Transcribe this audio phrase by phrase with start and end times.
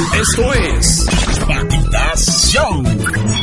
[0.00, 1.06] Esto es
[2.50, 2.82] Show.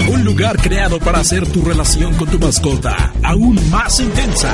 [0.10, 4.54] Un lugar creado para hacer tu relación con tu mascota aún más intensa.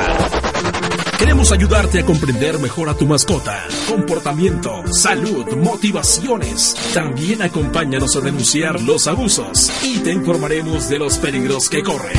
[1.18, 6.74] Queremos ayudarte a comprender mejor a tu mascota, comportamiento, salud, motivaciones.
[6.92, 12.16] También acompáñanos a denunciar los abusos y te informaremos de los peligros que corren.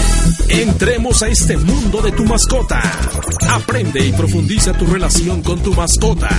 [0.50, 2.82] Entremos a este mundo de tu mascota.
[3.50, 6.30] Aprende y profundiza tu relación con tu mascota.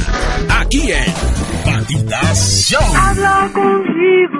[0.48, 1.14] Aquí en
[1.64, 2.96] Patitas Show.
[2.96, 4.38] Habla contigo,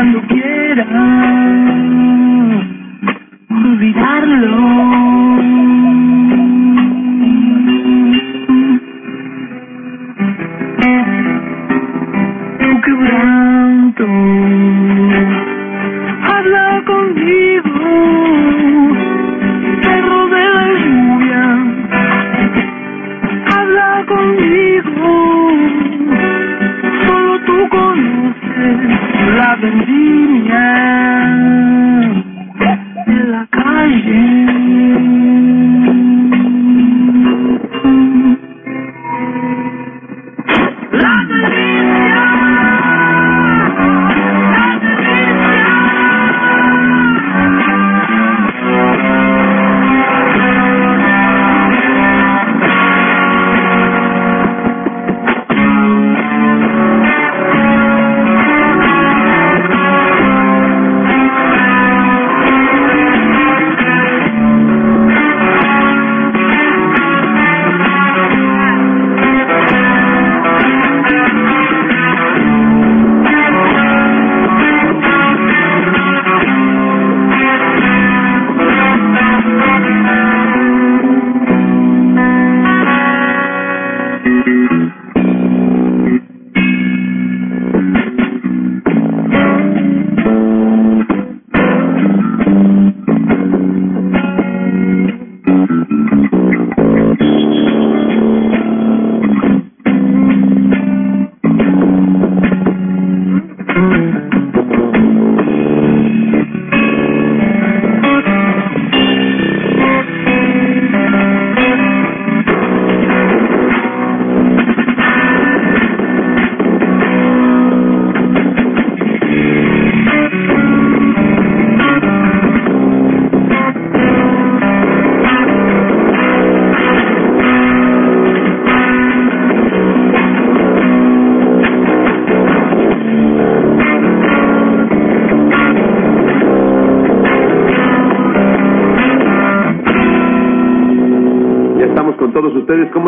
[0.00, 1.59] cuando quieras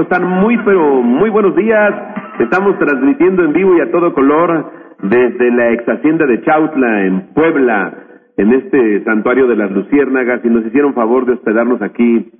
[0.03, 0.41] ¿Cómo están?
[0.41, 1.95] Muy, pero muy buenos días.
[2.41, 7.21] Estamos transmitiendo en vivo y a todo color desde la ex hacienda de Chautla, en
[7.33, 7.95] Puebla,
[8.37, 12.33] en este santuario de las Luciérnagas, y nos hicieron favor de hospedarnos aquí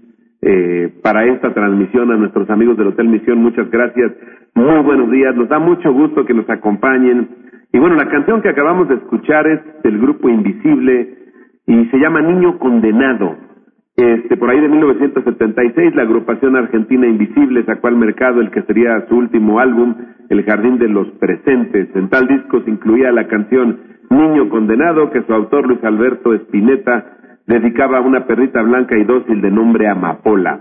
[0.43, 3.39] eh, para esta transmisión a nuestros amigos del Hotel Misión.
[3.39, 4.11] Muchas gracias.
[4.57, 5.37] Muy buenos días.
[5.37, 7.29] Nos da mucho gusto que nos acompañen.
[7.73, 11.15] Y bueno, la canción que acabamos de escuchar es del grupo Invisible
[11.69, 13.52] y se llama Niño Condenado.
[13.97, 19.07] Este, por ahí de 1976, la agrupación argentina Invisible sacó al mercado el que sería
[19.07, 19.95] su último álbum,
[20.31, 21.95] El Jardín de los Presentes.
[21.95, 27.19] En tal disco se incluía la canción Niño Condenado, que su autor Luis Alberto Spinetta
[27.47, 30.61] dedicaba a una perrita blanca y dócil de nombre Amapola.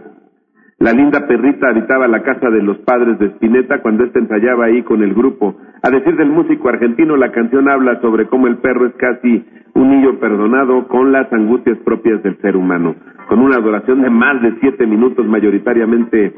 [0.79, 4.81] La linda perrita habitaba la casa de los padres de Spinetta cuando éste ensayaba ahí
[4.81, 5.55] con el grupo.
[5.83, 9.89] A decir del músico argentino, la canción habla sobre cómo el perro es casi un
[9.89, 12.95] niño perdonado con las angustias propias del ser humano.
[13.27, 16.33] Con una duración de más de siete minutos, mayoritariamente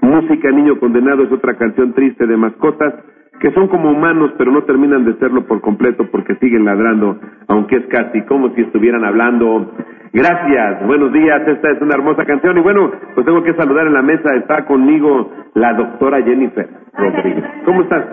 [0.00, 2.94] música Niño Condenado es otra canción triste de mascotas
[3.40, 7.18] que son como humanos, pero no terminan de serlo por completo porque siguen ladrando,
[7.48, 9.72] aunque es casi como si estuvieran hablando.
[10.12, 13.94] Gracias, buenos días, esta es una hermosa canción y bueno, pues tengo que saludar en
[13.94, 17.44] la mesa, está conmigo la doctora Jennifer Rodríguez.
[17.64, 18.04] ¿Cómo estás?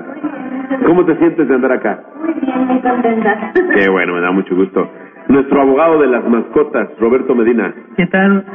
[0.85, 2.03] ¿Cómo te sientes de andar acá?
[2.23, 3.51] Muy bien, muy contenta.
[3.73, 4.89] Qué bueno, me da mucho gusto.
[5.29, 7.73] Nuestro abogado de las mascotas, Roberto Medina.
[7.95, 8.45] ¿Qué tal?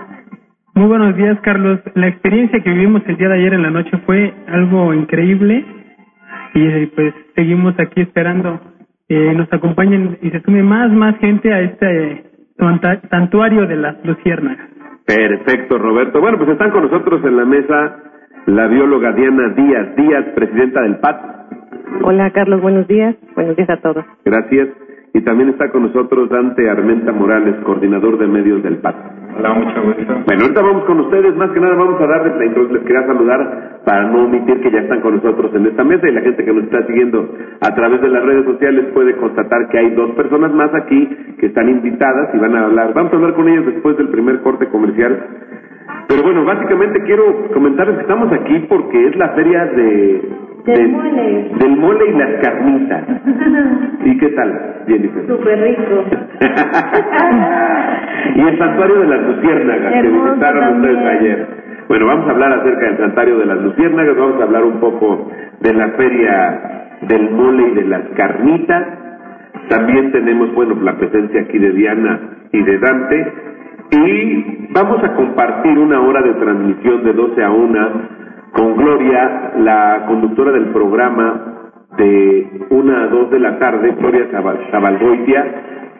[0.74, 1.80] Muy buenos días, Carlos.
[1.94, 5.64] La experiencia que vivimos el día de ayer en la noche fue algo increíble
[6.54, 8.60] y pues seguimos aquí esperando
[9.08, 12.24] eh, nos acompañen y se sume más, más gente a este eh,
[13.10, 14.66] santuario de las luciérnagas.
[15.04, 16.20] Perfecto, Roberto.
[16.20, 17.96] Bueno, pues están con nosotros en la mesa
[18.46, 21.20] la bióloga Diana Díaz, Díaz, presidenta del PAT.
[22.02, 23.14] Hola, Carlos, buenos días.
[23.34, 24.04] Buenos días a todos.
[24.24, 24.69] Gracias.
[25.14, 28.97] Y también está con nosotros Dante Armenta Morales, coordinador de medios del PAT.
[29.37, 30.14] Hola, mucho gusto.
[30.26, 33.06] Bueno, ahorita vamos con ustedes, más que nada vamos a darles la introducción, les quería
[33.06, 36.44] saludar para no omitir que ya están con nosotros en esta mesa y la gente
[36.44, 37.29] que nos está siguiendo
[37.61, 41.47] a través de las redes sociales puede constatar que hay dos personas más aquí que
[41.47, 44.69] están invitadas y van a hablar, vamos a hablar con ellas después del primer corte
[44.69, 45.19] comercial.
[46.08, 50.23] Pero bueno, básicamente quiero comentarles que estamos aquí porque es la feria de...
[50.64, 51.50] Del de- mole.
[51.58, 53.05] Del mole y las carnitas.
[54.05, 55.26] ¿Y qué tal, Jennifer?
[55.26, 56.05] Súper rico.
[58.37, 61.46] y el santuario de las luciérnagas que visitaron ustedes ayer.
[61.88, 65.31] Bueno, vamos a hablar acerca del santuario de las luciérnagas, vamos a hablar un poco
[65.61, 66.61] de la feria
[67.02, 68.87] del mole y de las carnitas.
[69.69, 72.20] También tenemos, bueno, la presencia aquí de Diana
[72.52, 73.32] y de Dante.
[73.93, 77.89] Y vamos a compartir una hora de transmisión de 12 a 1
[78.53, 84.71] con Gloria, la conductora del programa de 1 a 2 de la tarde, Gloria Zabal-
[84.71, 85.44] Zabalgoitia,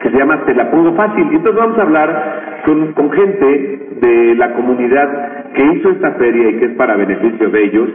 [0.01, 1.27] que se llama Te la pongo fácil.
[1.31, 2.61] Y entonces vamos a hablar
[2.95, 7.63] con gente de la comunidad que hizo esta feria y que es para beneficio de
[7.63, 7.89] ellos.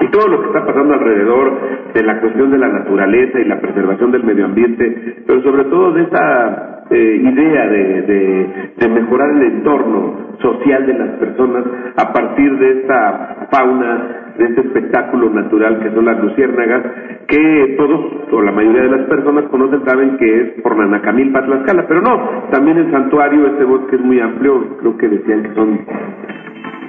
[0.00, 1.52] Y todo lo que está pasando alrededor
[1.94, 5.92] de la cuestión de la naturaleza y la preservación del medio ambiente, pero sobre todo
[5.92, 8.46] de esa eh, idea de, de-
[8.76, 11.64] de mejorar el entorno social de las personas
[11.96, 16.82] a partir de esta fauna, de este espectáculo natural que son las luciérnagas,
[17.28, 18.00] que todos
[18.32, 22.48] o la mayoría de las personas conocen, saben que es por Nanacamilpa, Tlaxcala, pero no,
[22.50, 25.78] también el santuario, este bosque es muy amplio, creo que decían que son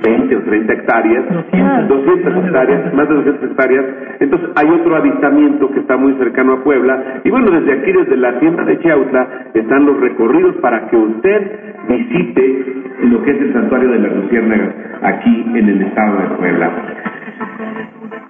[0.04, 1.88] 20 o 30 hectáreas, 200.
[1.88, 3.86] 200 hectáreas, más de 200 hectáreas.
[4.20, 7.22] Entonces hay otro avistamiento que está muy cercano a Puebla.
[7.24, 11.52] Y bueno, desde aquí, desde la hacienda de Chiautla, están los recorridos para que usted
[11.88, 12.66] visite
[13.04, 16.72] lo que es el santuario de las luciérnagas aquí en el estado de Puebla.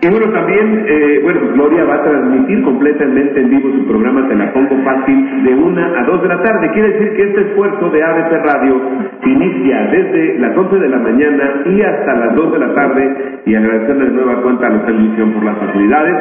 [0.04, 4.36] Y bueno, también, eh, bueno, Gloria va a transmitir completamente en vivo su programa Te
[4.36, 6.72] la pongo fácil de una a dos de la tarde.
[6.74, 8.82] Quiere decir que este esfuerzo de ABC Radio
[9.24, 13.16] inicia desde las 11 de la mañana y hasta las 2 de la tarde
[13.46, 16.16] y agradecerle de nueva cuenta a la televisión por las facilidades.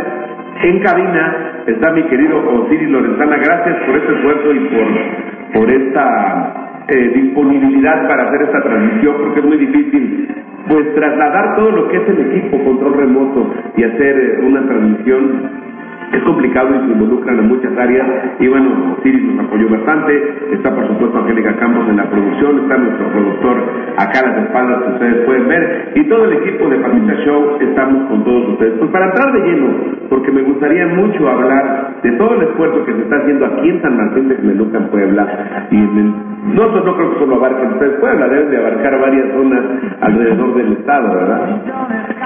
[0.62, 3.38] En cabina está mi querido Osiris Lorenzana.
[3.38, 9.40] Gracias por este esfuerzo y por, por esta eh, disponibilidad para hacer esta transmisión porque
[9.40, 10.28] es muy difícil
[10.68, 15.69] pues trasladar todo lo que es el equipo control remoto y hacer eh, una transmisión
[16.12, 18.06] es complicado y se involucran en muchas áreas.
[18.40, 22.76] Y bueno, Siris nos apoyó bastante, está por supuesto Angélica Campos en la producción, está
[22.78, 23.56] nuestro productor
[23.96, 25.92] acá a las espaldas que ustedes pueden ver.
[25.94, 28.74] Y todo el equipo de Patita Show estamos con todos ustedes.
[28.78, 29.66] Pues para entrar de lleno,
[30.08, 33.82] porque me gustaría mucho hablar de todo el esfuerzo que se está haciendo aquí en
[33.82, 38.00] San Martín de Xmeluca, en Puebla, y en el- no, creo que solo abarquen ustedes.
[38.00, 39.60] Puebla, deben de abarcar varias zonas
[40.00, 41.60] alrededor del estado, ¿verdad?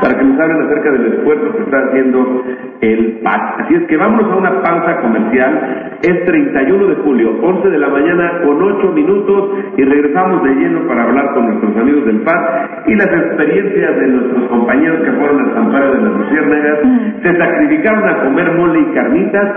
[0.04, 2.44] Para que nos hablen acerca del esfuerzo que está haciendo
[2.82, 3.60] el PAC.
[3.60, 5.98] Así es que vámonos a una pausa comercial.
[6.02, 10.86] Es 31 de julio, 11 de la mañana con 8 minutos y regresamos de lleno
[10.86, 15.40] para hablar con nuestros amigos del PAC y las experiencias de nuestros compañeros que fueron
[15.40, 16.78] al santuario de las luciérnagas.
[17.22, 19.50] Se sacrificaron a comer mole y carnitas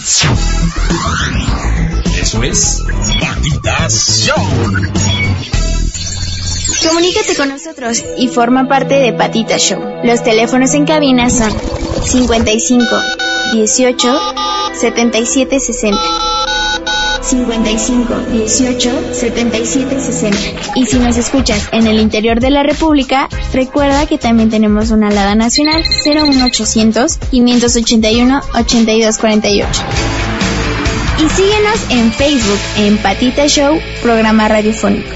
[2.20, 2.84] Eso es
[3.20, 4.30] Patitas.
[6.80, 9.80] Comunícate con nosotros y forma parte de Patita Show.
[10.04, 11.52] Los teléfonos en cabina son
[12.04, 12.86] 55
[13.54, 14.20] 18
[14.74, 16.00] 77 60.
[17.22, 20.38] 55 18 77 60.
[20.76, 25.08] Y si nos escuchas en el interior de la República, recuerda que también tenemos una
[25.08, 29.82] alada nacional 01800 581 8248.
[31.18, 35.08] Y síguenos en Facebook en Patita Show, programa radiofónico.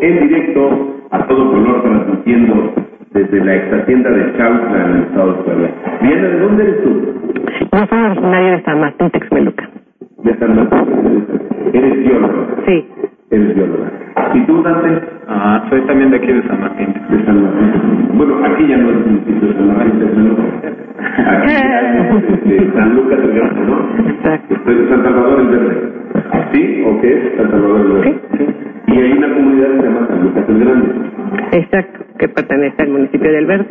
[0.00, 2.72] En directo, a todo color, transmitiendo
[3.12, 5.70] desde la ex hacienda de Chautla en el estado de Puebla.
[6.02, 6.90] Diana, ¿de dónde eres tú?
[7.72, 9.70] Yo soy originaria de San Martín Texmeluca.
[10.24, 11.26] De San Martín.
[11.72, 12.46] Eres bióloga.
[12.66, 12.88] Sí.
[13.30, 13.90] Eres bióloga.
[14.34, 15.02] ¿Y tú, Dante?
[15.28, 16.94] Ah, soy también de aquí de San Martín.
[17.10, 18.08] De San Martín.
[18.14, 20.72] Bueno, aquí ya no es municipio de San Martín, Lucas.
[21.26, 24.10] Aquí ya es de San Lucas del Grande, ¿no?
[24.10, 24.54] Exacto.
[24.54, 25.92] Estoy de San Salvador el Verde.
[26.52, 26.84] ¿Sí?
[26.86, 28.20] ¿O qué es San Salvador el Verde?
[28.38, 28.46] Sí,
[30.50, 30.94] el Grande.
[31.52, 33.66] Exacto, que pertenece al municipio del Verde.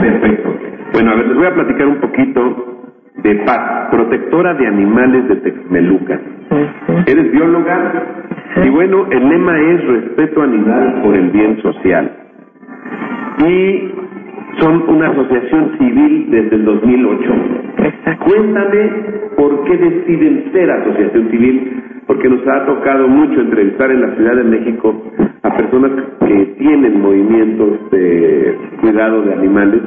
[0.00, 0.54] Perfecto.
[0.92, 2.76] Bueno, a ver, les voy a platicar un poquito
[3.22, 6.20] de Paz, protectora de animales de Texmelucan.
[7.06, 7.92] Eres bióloga
[8.64, 12.10] y bueno, el lema es respeto animal por el bien social.
[13.46, 13.92] Y
[14.58, 17.34] son una asociación civil desde el 2008.
[17.78, 18.24] Exacto.
[18.24, 18.90] Cuéntame
[19.36, 24.36] por qué deciden ser asociación civil, porque nos ha tocado mucho entrevistar en la Ciudad
[24.36, 25.02] de México
[25.42, 29.82] a personas que tienen movimientos de cuidado de animales,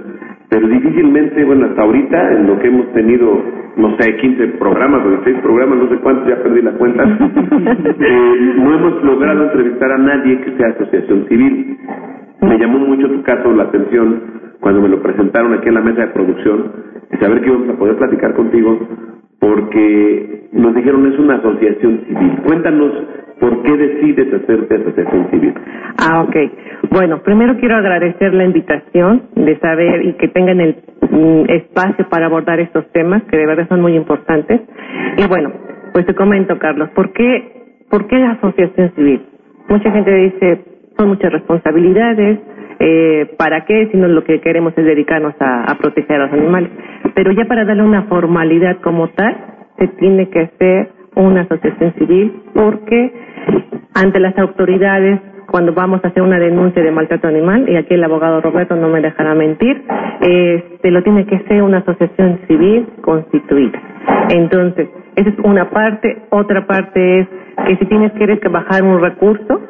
[0.50, 3.42] pero difícilmente, bueno, hasta ahorita, en lo que hemos tenido,
[3.78, 7.04] no sé, 15 programas o 16 programas, no sé cuántos, ya perdí la cuenta,
[8.00, 11.78] eh, no hemos logrado entrevistar a nadie que sea asociación civil.
[12.42, 14.22] Me llamó mucho tu caso la atención
[14.60, 16.72] cuando me lo presentaron aquí en la mesa de producción
[17.12, 18.80] y saber que íbamos a poder platicar contigo
[19.40, 22.42] porque nos dijeron es una asociación civil.
[22.44, 22.92] Cuéntanos
[23.40, 25.54] por qué decides hacerte asociación civil.
[25.98, 26.36] Ah, ok.
[26.92, 30.76] Bueno, primero quiero agradecer la invitación de saber y que tengan el
[31.10, 34.62] mm, espacio para abordar estos temas que de verdad son muy importantes.
[35.18, 35.52] Y bueno,
[35.94, 39.22] pues te comento, Carlos, ¿por qué, por qué la asociación civil?
[39.68, 40.66] Mucha gente dice,
[40.98, 42.40] son muchas responsabilidades,
[42.80, 43.90] eh, ¿para qué?
[43.92, 46.72] Si no lo que queremos es dedicarnos a, a proteger a los animales.
[47.14, 52.34] Pero ya para darle una formalidad como tal, se tiene que hacer una asociación civil
[52.54, 53.14] porque
[53.96, 58.04] ante las autoridades cuando vamos a hacer una denuncia de maltrato animal, y aquí el
[58.04, 59.84] abogado Roberto no me dejará mentir,
[60.22, 63.82] este, lo tiene que ser una asociación civil constituida.
[64.30, 66.24] Entonces, esa es una parte.
[66.30, 67.28] Otra parte es
[67.66, 69.62] que si tienes que que bajar un recurso,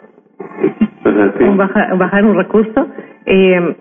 [1.40, 2.88] un baja- bajar un recurso,
[3.26, 3.76] eh,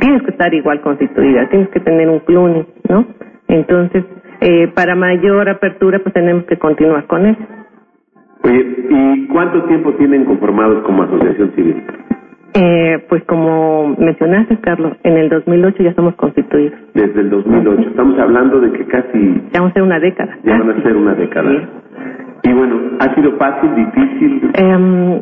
[0.00, 3.06] tienes que estar igual constituida, tienes que tener un cluny, ¿no?
[3.48, 4.04] Entonces,
[4.40, 7.40] eh, para mayor apertura, pues tenemos que continuar con eso.
[8.44, 11.82] Oye, ¿y cuánto tiempo tienen conformados como asociación civil?
[12.54, 16.78] Eh, pues como mencionaste, Carlos, en el 2008 ya somos constituidos.
[16.94, 17.90] Desde el 2008.
[17.90, 20.38] Estamos hablando de que casi Ya vamos a ser una década.
[20.42, 21.50] ya van a ser una década.
[21.50, 22.50] Sí.
[22.50, 24.50] Y bueno, ¿ha sido fácil, difícil?
[24.54, 25.20] Em,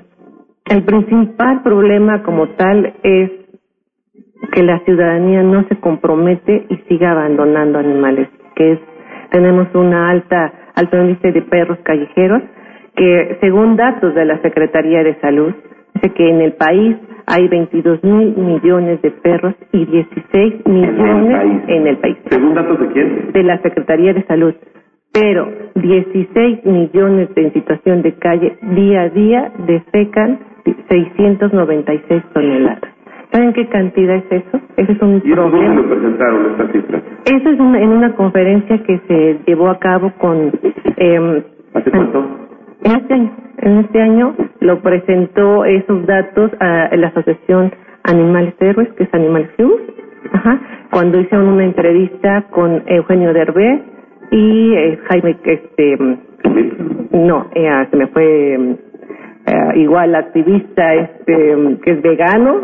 [0.71, 3.30] el principal problema como tal es
[4.52, 8.78] que la ciudadanía no se compromete y siga abandonando animales, que es
[9.34, 12.40] tenemos una alta alto índice de perros callejeros
[12.94, 15.52] que según datos de la Secretaría de Salud
[15.94, 21.62] dice que en el país hay 22 mil millones de perros y 16 millones país.
[21.66, 23.32] en el país ¿Según datos de quién?
[23.32, 24.54] de la Secretaría de Salud,
[25.12, 30.38] pero 16 millones en situación de calle día a día defecan
[30.90, 32.78] 696 toneladas.
[33.32, 34.60] ¿Saben qué cantidad es eso?
[34.76, 35.74] Ese es un ¿Y dónde problema.
[35.74, 37.02] lo presentaron estas cifras?
[37.24, 40.52] Eso es una- en una conferencia que se llevó a cabo con...
[40.96, 41.42] Eh,
[41.74, 42.24] ¿Hace cuánto?
[42.84, 47.72] en este año, en este año lo presentó esos datos a la Asociación
[48.04, 49.82] Animales Héroes, que es Animales Heroes,
[50.32, 53.80] ajá, cuando hicieron una entrevista con Eugenio Derbez
[54.30, 55.96] y eh, Jaime, este,
[57.12, 62.60] no, eh, se me fue eh, igual activista, este, que es vegano,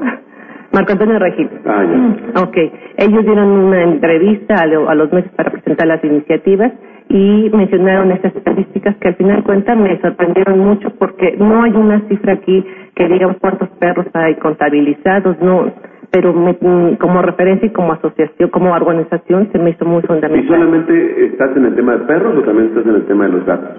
[0.73, 1.49] Marco Antonio Regil.
[1.67, 2.43] Ah, ya.
[2.43, 2.57] Ok,
[2.99, 6.73] ellos dieron una entrevista a, lo- a los meses para presentar las iniciativas
[7.09, 12.01] y mencionaron estas estadísticas que al final cuentas me sorprendieron mucho porque no hay una
[12.09, 15.73] cifra aquí que diga cuántos perros hay contabilizados, no,
[16.13, 20.07] pero me- mm, como referencia y como asociación, como organización se me hizo muy ¿Y
[20.07, 20.47] fundamental.
[20.57, 23.45] solamente estás en el tema de perros o también estás en el tema de los
[23.45, 23.71] gatos?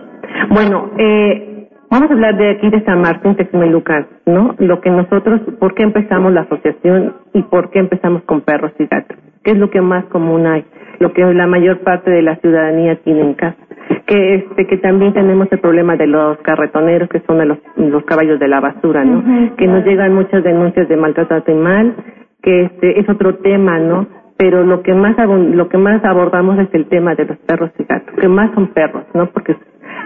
[0.49, 1.50] Bueno, eh,
[1.91, 4.55] vamos a hablar de aquí de San Martín Texmelucan, ¿no?
[4.57, 8.85] Lo que nosotros, ¿por qué empezamos la asociación y por qué empezamos con perros y
[8.85, 9.17] gatos?
[9.43, 10.65] ¿Qué es lo que más común hay?
[10.99, 13.57] Lo que la mayor parte de la ciudadanía tiene en casa.
[14.05, 18.39] Que este, que también tenemos el problema de los carretoneros, que son los, los caballos
[18.39, 19.55] de la basura, ¿no?
[19.57, 21.95] que nos llegan muchas denuncias de maltrato animal,
[22.41, 24.07] que este es otro tema, ¿no?
[24.37, 27.83] Pero lo que más lo que más abordamos es el tema de los perros y
[27.83, 29.27] gatos, que más son perros, ¿no?
[29.27, 29.55] Porque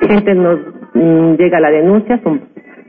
[0.02, 0.60] gente nos
[0.96, 2.42] llega a la denuncia son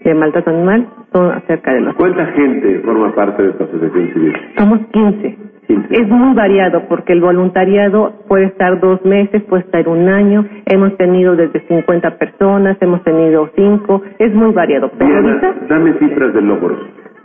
[0.04, 4.32] de maltrato animal, son acerca de los ¿Cuánta gente forma parte de esta asociación civil?
[4.56, 5.38] somos 15.
[5.66, 5.94] 15.
[6.00, 10.46] Es muy variado porque el voluntariado puede estar dos meses, puede estar un año.
[10.66, 14.02] Hemos tenido desde 50 personas, hemos tenido 5.
[14.20, 14.92] Es muy variado.
[14.96, 16.78] Pero Diana, ahorita, dame cifras de logros.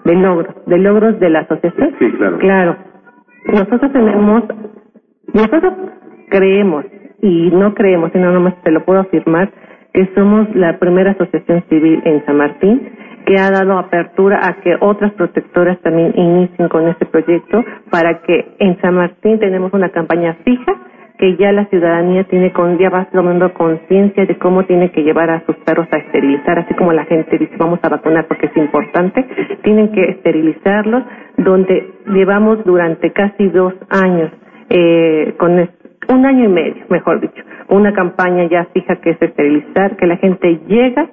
[0.05, 1.91] de logros, de logros de la asociación.
[2.00, 2.38] Sí, claro.
[2.39, 2.75] Claro.
[3.45, 4.43] Nosotros tenemos,
[5.33, 5.73] nosotros
[6.29, 6.85] creemos,
[7.21, 9.51] y no creemos, sino nomás te lo puedo afirmar,
[9.93, 12.89] que somos la primera asociación civil en San Martín
[13.25, 18.55] que ha dado apertura a que otras protectoras también inicien con este proyecto para que
[18.60, 20.74] en San Martín tenemos una campaña fija
[21.17, 25.29] que ya la ciudadanía tiene con ya va tomando conciencia de cómo tiene que llevar
[25.29, 28.57] a sus perros a esterilizar, así como la gente dice vamos a vacunar porque es
[28.57, 29.24] importante,
[29.62, 31.03] tienen que esterilizarlos,
[31.38, 34.31] donde llevamos durante casi dos años
[34.69, 35.60] eh, con
[36.08, 40.17] un año y medio, mejor dicho, una campaña ya fija que es esterilizar, que la
[40.17, 41.10] gente llega,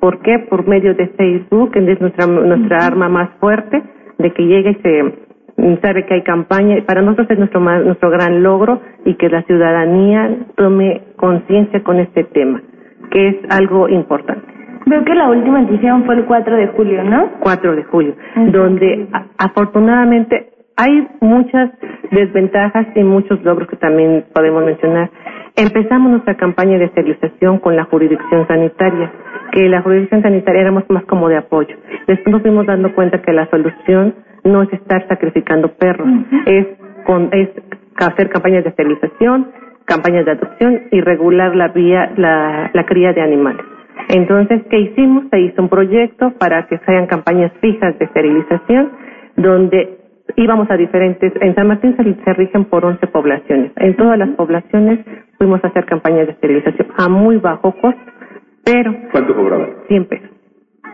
[0.00, 0.38] ¿por qué?
[0.50, 3.82] Por medio de Facebook, que es nuestra nuestra arma más fuerte,
[4.18, 6.76] de que llegue y se sabe que hay campaña.
[6.86, 12.24] Para nosotros es nuestro, nuestro gran logro y que la ciudadanía tome conciencia con este
[12.24, 12.62] tema,
[13.10, 14.52] que es algo importante.
[14.86, 17.30] Veo que la última edición fue el 4 de julio, ¿no?
[17.40, 18.14] 4 de julio,
[18.50, 19.06] donde
[19.38, 21.70] afortunadamente hay muchas
[22.12, 25.10] desventajas y muchos logros que también podemos mencionar.
[25.56, 29.10] Empezamos nuestra campaña de esterilización con la jurisdicción sanitaria,
[29.52, 31.76] que la jurisdicción sanitaria éramos más como de apoyo.
[32.06, 34.14] Después nos fuimos dando cuenta que la solución
[34.44, 36.08] no es estar sacrificando perros,
[36.46, 36.66] es,
[37.04, 37.48] con, es
[37.96, 39.50] hacer campañas de esterilización,
[39.84, 43.64] campañas de adopción y regular la, vía, la, la cría de animales.
[44.08, 45.24] Entonces, ¿qué hicimos?
[45.30, 48.90] Se hizo un proyecto para que sean campañas fijas de esterilización,
[49.36, 50.01] donde
[50.36, 53.72] íbamos a diferentes, en San Martín se, se, rigen por 11 poblaciones.
[53.76, 55.00] En todas las poblaciones
[55.38, 58.00] fuimos a hacer campañas de esterilización a muy bajo costo,
[58.64, 58.94] pero...
[59.10, 59.70] ¿Cuánto cobraban?
[59.88, 60.30] 100 pesos.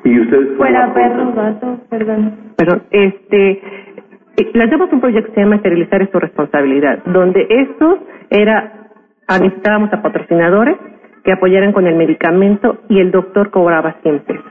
[0.05, 2.33] ¿Y ustedes Fuera perros, gatos, perdón.
[2.57, 7.99] Perdón, este, eh, lanzamos un proyecto que se llama Esterilizar es tu responsabilidad, donde estos
[8.31, 8.91] era,
[9.41, 10.77] necesitábamos a patrocinadores
[11.25, 14.45] que apoyaran con el medicamento y el doctor cobraba 100 pesos.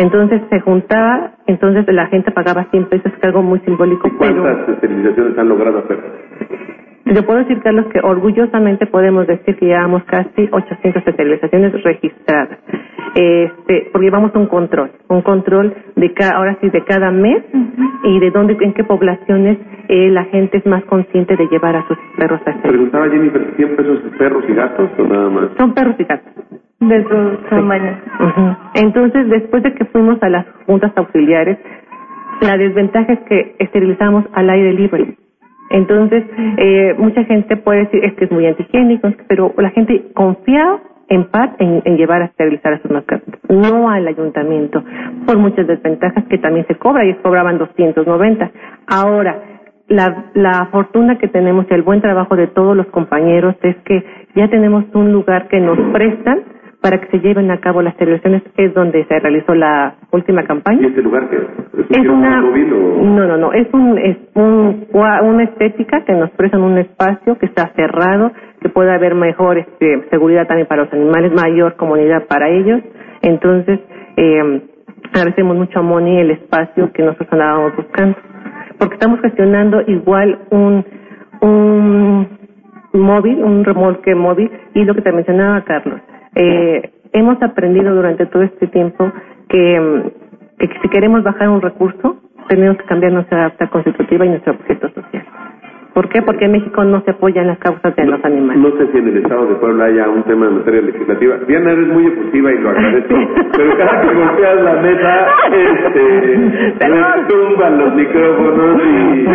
[0.00, 4.08] Entonces se juntaba, entonces la gente pagaba 100 pesos, que es algo muy simbólico.
[4.16, 5.98] ¿Cuántas esterilizaciones han logrado hacer?
[7.04, 12.58] Yo puedo decir, Carlos, que orgullosamente podemos decir que llevamos casi 800 esterilizaciones registradas.
[13.14, 17.42] Este, porque llevamos un control, un control de cada, ahora sí, de cada mes
[18.04, 21.86] y de dónde, en qué poblaciones eh, la gente es más consciente de llevar a
[21.86, 22.70] sus perros a esterilizar.
[22.70, 25.50] Preguntaba Jennifer, ¿100 pesos perros y gatos o nada más?
[25.58, 26.59] Son perros y gatos.
[26.80, 27.98] De sus tamaños.
[28.74, 31.58] Entonces, después de que fuimos a las juntas auxiliares,
[32.40, 35.14] la desventaja es que esterilizamos al aire libre.
[35.70, 36.24] Entonces,
[36.56, 41.24] eh, mucha gente puede decir, es que es muy antihigiénico, pero la gente confía en
[41.24, 44.82] paz en, en, llevar a esterilizar a sus mascotas, no al ayuntamiento,
[45.26, 48.50] por muchas desventajas que también se cobra, y cobraban 290.
[48.86, 49.42] Ahora,
[49.88, 54.04] la, la fortuna que tenemos y el buen trabajo de todos los compañeros es que
[54.34, 56.42] ya tenemos un lugar que nos prestan
[56.80, 60.80] para que se lleven a cabo las elecciones es donde se realizó la última campaña.
[60.82, 61.42] ¿Y este lugar qué es?
[61.90, 63.04] ¿Es, una móvil o...
[63.04, 67.46] no no no es un es un una estética que nos prestan un espacio que
[67.46, 72.48] está cerrado que pueda haber mejor este, seguridad también para los animales mayor comunidad para
[72.48, 72.80] ellos
[73.22, 73.80] entonces
[74.16, 74.62] eh,
[75.12, 78.16] agradecemos mucho a Moni el espacio que nosotros andábamos buscando
[78.78, 80.84] porque estamos gestionando igual un
[81.40, 82.28] un
[82.92, 86.00] móvil un remolque móvil y lo que te mencionaba Carlos
[86.34, 89.12] eh, hemos aprendido durante todo este tiempo
[89.48, 90.12] que,
[90.58, 92.16] que, si queremos bajar un recurso,
[92.48, 95.19] tenemos que cambiar nuestra acta constitutiva y nuestro objeto social.
[96.00, 96.22] ¿Por qué?
[96.22, 98.56] Porque en México no se apoyan las causas de no, los animales.
[98.62, 101.36] No sé si en el Estado de Puebla haya un tema en materia legislativa.
[101.46, 103.14] Diana, eres muy efusiva y lo agradezco,
[103.54, 109.26] pero cada que golpeas la mesa, este, retumban los micrófonos y...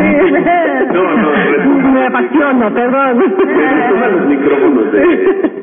[0.91, 1.93] No, no, retumban.
[1.93, 3.19] Me apasiono, perdón.
[3.19, 4.99] Retumban los micrófonos de,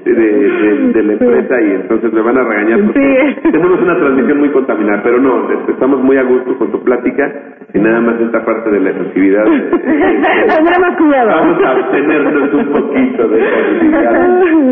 [0.05, 3.01] de, de, de, la empresa y entonces me van a regañar porque
[3.43, 3.51] Sí.
[3.51, 7.29] tenemos una transmisión muy contaminada, pero no, este, estamos muy a gusto con tu plática
[7.75, 9.45] y nada más esta parte de la efusividad.
[10.83, 11.28] Más cuidado.
[11.31, 13.42] Vamos a abstenernos un poquito de.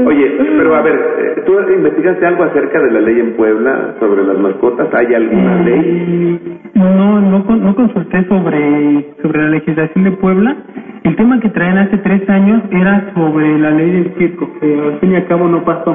[0.06, 4.24] Oye, pero a ver, eh, ¿tú investigaste algo acerca de la ley en Puebla sobre
[4.24, 4.88] las mascotas?
[4.94, 6.60] ¿Hay alguna ley?
[6.74, 10.56] No, no, con- no consulté sobre, sobre la legislación de Puebla.
[11.04, 14.98] El tema que traen hace tres años era sobre la ley del circo, que al
[15.00, 15.90] fin y al cabo no pasó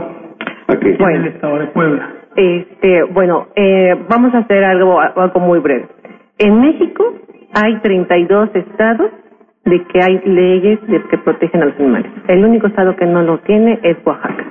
[0.68, 0.84] Ok.
[0.84, 2.10] en el estado de Puebla.
[2.36, 5.88] Este, bueno, eh, vamos a hacer algo, algo muy breve.
[6.38, 7.14] En México
[7.54, 9.10] hay 32 estados
[9.66, 12.12] de que hay leyes de que protegen a los animales.
[12.28, 14.46] El único estado que no lo tiene es Oaxaca.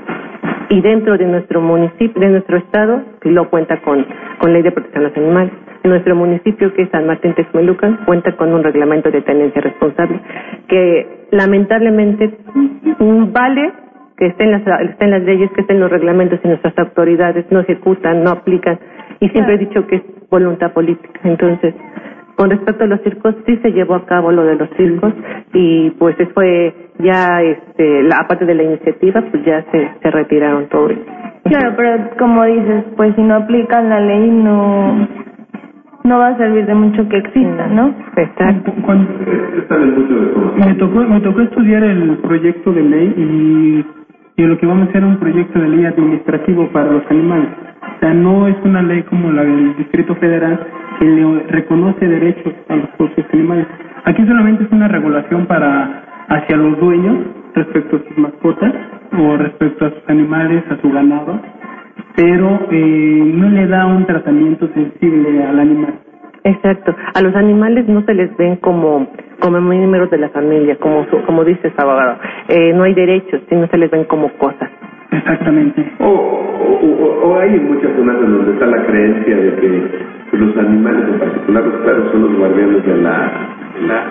[0.70, 4.04] Y dentro de nuestro municipio, de nuestro estado, lo cuenta con,
[4.38, 5.52] con ley de protección a los animales.
[5.84, 10.20] Nuestro municipio, que es San Martín Texmelucan, cuenta con un reglamento de tenencia responsable
[10.68, 12.38] que lamentablemente
[12.98, 13.72] mm, vale
[14.16, 18.22] que estén las, estén las leyes, que estén los reglamentos y nuestras autoridades no ejecutan,
[18.24, 18.78] no aplican.
[19.20, 21.20] Y siempre he dicho que es voluntad política.
[21.24, 21.74] Entonces,
[22.36, 25.12] con respecto a los circos, sí se llevó a cabo lo de los circos
[25.52, 30.10] y pues eso fue ya, este, la aparte de la iniciativa, pues ya se, se
[30.10, 30.88] retiraron todo.
[31.44, 35.06] Claro, pero como dices, pues si no aplican la ley, no.
[36.04, 37.94] no va a servir de mucho que exista, ¿no?
[38.16, 38.72] Exacto.
[40.56, 44.90] Me tocó me tocó estudiar el proyecto de ley y, y lo que vamos a
[44.90, 47.48] hacer es un proyecto de ley administrativo para los animales.
[47.96, 50.60] O sea, no es una ley como la del Distrito Federal
[50.98, 53.66] que le reconoce derechos a los propios animales.
[54.04, 57.18] Aquí solamente es una regulación para hacia los dueños
[57.54, 58.72] respecto a sus mascotas
[59.18, 61.40] o respecto a sus animales, a su ganado,
[62.16, 65.94] pero eh, no le da un tratamiento sensible al animal.
[66.44, 66.94] Exacto.
[67.14, 69.06] A los animales no se les ven como
[69.40, 72.16] como miembros de la familia, como su- como dices abogado.
[72.48, 74.70] Eh, no hay derechos, sino se les ven como cosas.
[75.18, 75.92] Exactamente.
[76.00, 81.04] O, o, o- hay muchas zonas en donde está la creencia de que los animales,
[81.08, 83.32] en particular los perros, son los guardianes de la,
[83.86, 84.06] la-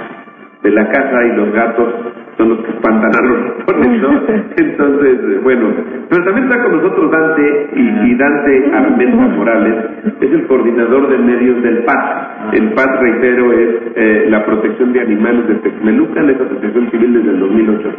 [0.63, 1.94] de la casa y los gatos
[2.38, 4.10] son los que espantan a los ratones, ¿no?
[4.58, 5.67] Entonces, eh, bueno,
[6.10, 9.76] pero también está con nosotros Dante y, y Dante Armenta Morales,
[10.22, 12.54] es el coordinador de medios del PAT.
[12.54, 17.30] El PAT, reitero, es eh, la protección de animales de Texmelucan, es asociación civil desde
[17.30, 17.89] el 2008.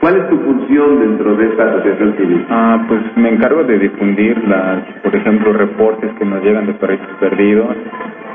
[0.00, 2.46] ¿Cuál es tu función dentro de esta asociación civil?
[2.50, 7.08] Ah, pues me encargo de difundir las, por ejemplo, reportes que nos llegan de perritos
[7.20, 7.76] perdidos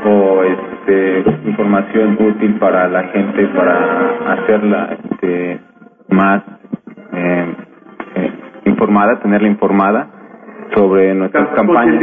[0.05, 5.56] o este, información útil para la gente para hacerla este,
[6.09, 6.43] más
[7.13, 7.45] eh,
[8.15, 8.31] eh,
[8.65, 10.07] informada, tenerla informada
[10.75, 11.95] sobre nuestras campañas.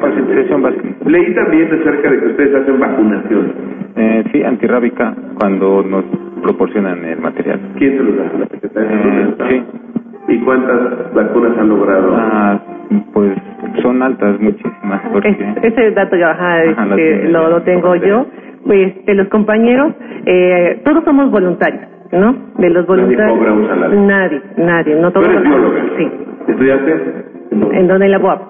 [0.00, 0.96] Concientización.
[1.06, 3.52] Leí también acerca de que ustedes hacen vacunación.
[3.96, 6.04] Eh, sí, antirrábica cuando nos
[6.42, 7.60] proporcionan el material.
[7.76, 8.24] ¿Quién se los da?
[8.38, 9.62] ¿La Secretaría Eh, sí.
[10.28, 12.14] ¿Y cuántas vacunas han logrado?
[12.16, 12.60] Ah,
[13.12, 13.32] pues
[13.82, 15.28] son altas, muchísimas, porque...
[15.30, 18.26] Es- ese dato ya ajá, Ajá, lo este, lo, lo tengo yo.
[18.64, 19.92] Pues de los compañeros,
[20.26, 22.34] eh, todos somos voluntarios, ¿no?
[22.58, 23.38] De los Nadie voluntarios.
[23.38, 24.00] cobra un salario.
[24.02, 24.94] Nadie, nadie.
[24.96, 25.80] No ¿Tú eres bióloga?
[25.96, 26.08] Sí.
[26.48, 27.24] ¿Estudiaste?
[27.72, 28.40] ¿En donde la UAP?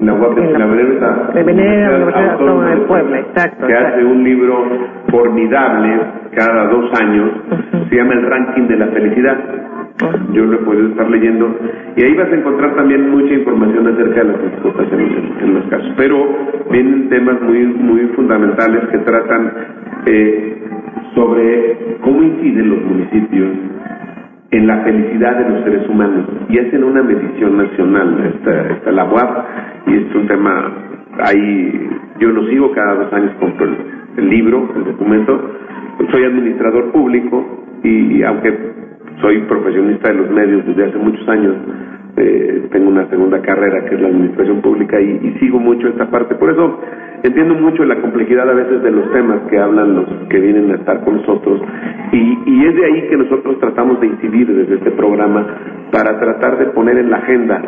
[0.00, 3.74] En la UAP, en en la- Benemérita de Benemérita Universidad Autónoma de Puebla, exacto, Que
[3.74, 4.64] hace un libro
[5.10, 6.00] formidable
[6.34, 7.30] cada dos años,
[7.88, 9.36] se llama El Ranking de la Felicidad.
[10.32, 11.54] Yo lo he podido estar leyendo
[11.96, 14.36] y ahí vas a encontrar también mucha información acerca de las
[14.92, 15.92] en, en- en los casos.
[15.98, 16.16] Pero
[16.70, 19.52] vienen temas muy muy fundamentales que tratan
[20.06, 20.62] eh,
[21.14, 23.48] sobre cómo inciden los municipios
[24.50, 26.26] en la felicidad de los seres humanos.
[26.48, 29.46] Y hacen una medición nacional está, está la UAP
[29.86, 30.72] y es un tema
[31.22, 33.76] ahí yo lo sigo cada dos años compro el,
[34.16, 35.56] el libro el documento.
[36.10, 38.56] Soy administrador público y, y aunque
[39.20, 41.54] soy profesionista de los medios desde hace muchos años
[42.16, 46.10] eh, tengo una segunda carrera que es la administración pública y, y sigo mucho esta
[46.10, 46.34] parte.
[46.34, 46.80] Por eso
[47.22, 50.76] entiendo mucho la complejidad a veces de los temas que hablan los que vienen a
[50.76, 51.60] estar con nosotros
[52.12, 55.46] y, y es de ahí que nosotros tratamos de incidir desde este programa
[55.92, 57.62] para tratar de poner en la agenda,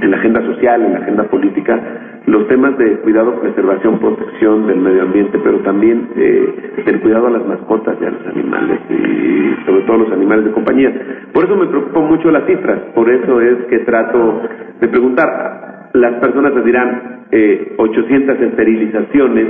[0.00, 1.80] en la agenda social, en la agenda política,
[2.26, 7.30] los temas de cuidado, preservación, protección del medio ambiente, pero también eh, del cuidado a
[7.30, 10.92] las mascotas y a los animales, y sobre todo los animales de compañía.
[11.32, 14.42] Por eso me preocupan mucho las cifras, por eso es que trato
[14.80, 15.90] de preguntar.
[15.94, 19.46] Las personas te dirán eh, 800 esterilizaciones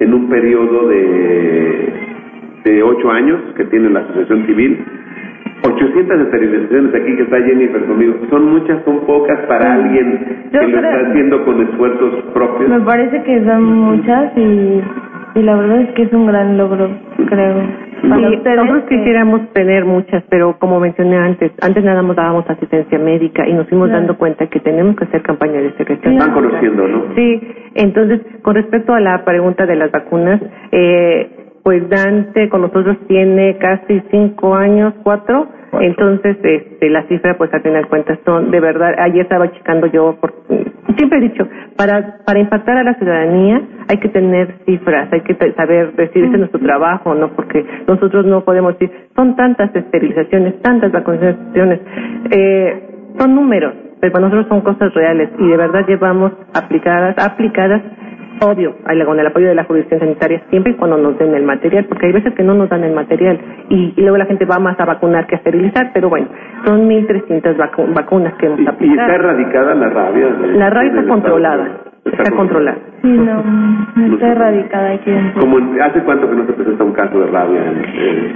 [0.00, 1.92] en un periodo de,
[2.64, 4.84] de 8 años que tiene la Asociación Civil.
[5.62, 8.14] 800 esterilizaciones aquí que está Jennifer conmigo.
[8.30, 12.70] ¿Son muchas, son pocas para alguien Yo que lo está haciendo con esfuerzos propios?
[12.70, 14.80] Me parece que son muchas y,
[15.34, 16.88] y la verdad es que es un gran logro,
[17.28, 17.88] creo.
[18.08, 22.48] Para Sí, ustedes, nosotros quisiéramos tener muchas, pero como mencioné antes, antes nada más dábamos
[22.48, 24.02] asistencia médica y nos fuimos Claro.
[24.02, 26.12] dando cuenta que tenemos que hacer campaña de secreción.
[26.14, 27.02] Están conociendo, ¿no?
[27.16, 27.40] Sí,
[27.74, 30.40] entonces, con respecto a la pregunta de las vacunas,
[30.70, 31.28] eh,
[31.68, 35.86] pues Dante con nosotros tiene casi cinco años, cuatro, Cuatro.
[35.86, 39.86] entonces este, la cifra, pues al final de cuentas son, de verdad, ayer estaba checando
[39.88, 40.32] yo, por,
[40.96, 45.34] siempre he dicho, para, para impactar a la ciudadanía hay que tener cifras, hay que
[45.54, 47.28] saber decir, ese es nuestro trabajo, ¿no?
[47.36, 51.80] Porque nosotros no podemos decir, son tantas esterilizaciones, tantas vacunaciones,
[52.30, 52.82] eh,
[53.18, 57.82] son números, pero para nosotros son cosas reales y de verdad llevamos aplicadas, aplicadas,
[58.40, 58.74] obvio,
[59.06, 62.06] con el apoyo de la jurisdicción sanitaria, siempre y cuando nos den el material, porque
[62.06, 64.78] hay veces que no nos dan el material y, y luego la gente va más
[64.80, 66.28] a vacunar que a esterilizar, pero bueno,
[66.64, 69.12] son 1.300 vacu- vacunas que hemos ¿Y, y está aplicado.
[69.12, 70.26] erradicada la rabia?
[70.28, 71.68] de- La rabia está controlada,
[72.04, 72.78] está controlada.
[73.02, 73.42] Sí, no,
[73.96, 77.20] no está erradicada aquí en Como en- ¿Hace cuánto que no se presenta un caso
[77.20, 77.60] de rabia?
[77.64, 78.32] en- eh,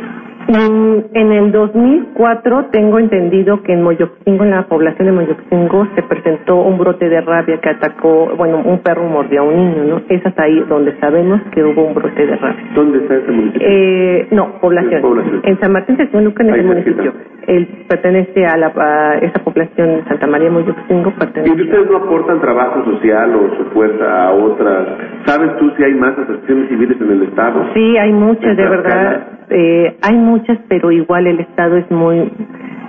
[0.49, 6.03] Mm, En el 2004 tengo entendido que en Moyoxingo, en la población de Moyoxingo, se
[6.03, 10.03] presentó un brote de rabia que atacó, bueno, un perro mordió a un niño, ¿no?
[10.09, 12.65] Es hasta ahí donde sabemos que hubo un brote de rabia.
[12.75, 13.67] ¿Dónde está ese municipio?
[13.71, 15.01] Eh, no, población.
[15.03, 15.41] Población.
[15.45, 17.03] En San Martín Texmelucan es Ahí el cerquita.
[17.03, 17.33] municipio.
[17.47, 21.63] Él pertenece a, la, a esa población de Santa María Moyoxingo, ¿Y pertenece.
[21.63, 24.87] ustedes no aportan trabajo social o su fuerza a otras?
[25.27, 27.65] ¿Sabes tú si hay más asociaciones civiles en el Estado?
[27.75, 29.27] Sí, hay muchas, de ¿En verdad.
[29.55, 30.32] Eh, hay muchas,
[30.69, 32.31] pero igual el Estado es muy,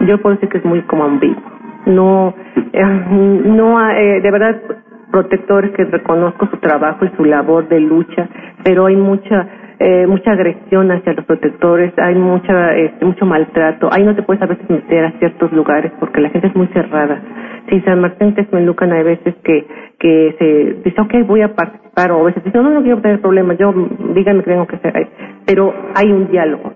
[0.08, 1.42] yo puedo decir que es muy como ambiguo.
[1.86, 2.34] No,
[2.72, 4.62] eh, no, eh, de verdad,
[5.12, 8.28] protectores que reconozco su trabajo y su labor de lucha,
[8.64, 9.48] pero hay mucha,
[9.80, 13.90] eh, mucha agresión hacia los protectores, hay mucha, este, mucho maltrato.
[13.92, 16.68] Ahí no te puedes a veces meter a ciertos lugares porque la gente es muy
[16.68, 17.22] cerrada.
[17.70, 19.68] Si San Martín Texmelucan hay veces que,
[20.00, 23.22] que se dice, ok, voy a participar, o a veces dice, no, no quiero tener
[23.22, 23.72] problemas, yo,
[24.16, 25.08] díganme que tengo que hacer.
[25.46, 26.74] Pero hay un diálogo.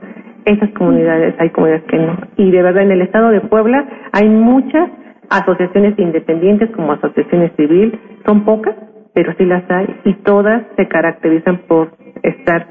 [0.47, 2.17] Esas comunidades, hay comunidades que no.
[2.37, 4.89] Y de verdad, en el estado de Puebla hay muchas
[5.29, 8.73] asociaciones independientes como asociaciones civil, son pocas,
[9.13, 11.89] pero sí las hay, y todas se caracterizan por
[12.23, 12.65] estar,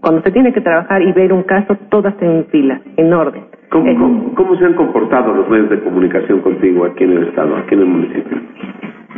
[0.00, 3.44] cuando se tiene que trabajar y ver un caso, todas en fila, en orden.
[3.70, 7.28] ¿Cómo, Eh, cómo, cómo se han comportado los medios de comunicación contigo aquí en el
[7.28, 8.38] Estado, aquí en el municipio?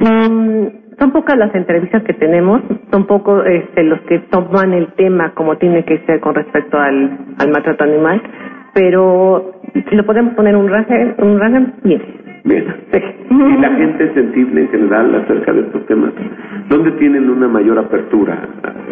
[0.00, 5.32] Mm, son pocas las entrevistas que tenemos, son pocos este, los que toman el tema
[5.34, 8.22] como tiene que ser con respecto al, al maltrato animal,
[8.74, 9.52] pero
[9.88, 11.38] si lo podemos poner un ranking, un
[11.82, 12.02] bien.
[12.44, 12.64] Bien.
[13.28, 16.12] ¿Y la gente es sensible en general acerca de estos temas?
[16.68, 18.38] ¿Dónde tienen una mayor apertura?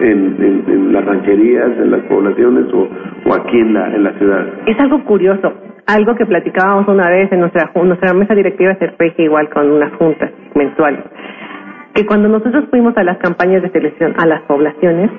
[0.00, 2.88] ¿En, en, en las rancherías, en las poblaciones o,
[3.26, 4.44] o aquí en la, en la ciudad?
[4.66, 5.52] Es algo curioso,
[5.86, 10.32] algo que platicábamos una vez en nuestra, nuestra mesa directiva se igual con unas juntas
[10.54, 11.00] mensuales,
[11.94, 15.10] que cuando nosotros fuimos a las campañas de selección a las poblaciones,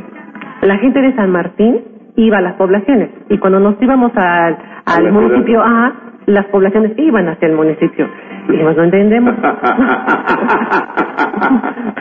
[0.61, 1.81] la gente de San Martín
[2.17, 5.93] iba a las poblaciones y cuando nos íbamos al, A al municipio, ajá,
[6.25, 8.07] las poblaciones iban hacia el municipio.
[8.47, 9.33] Y dijimos, no entendemos.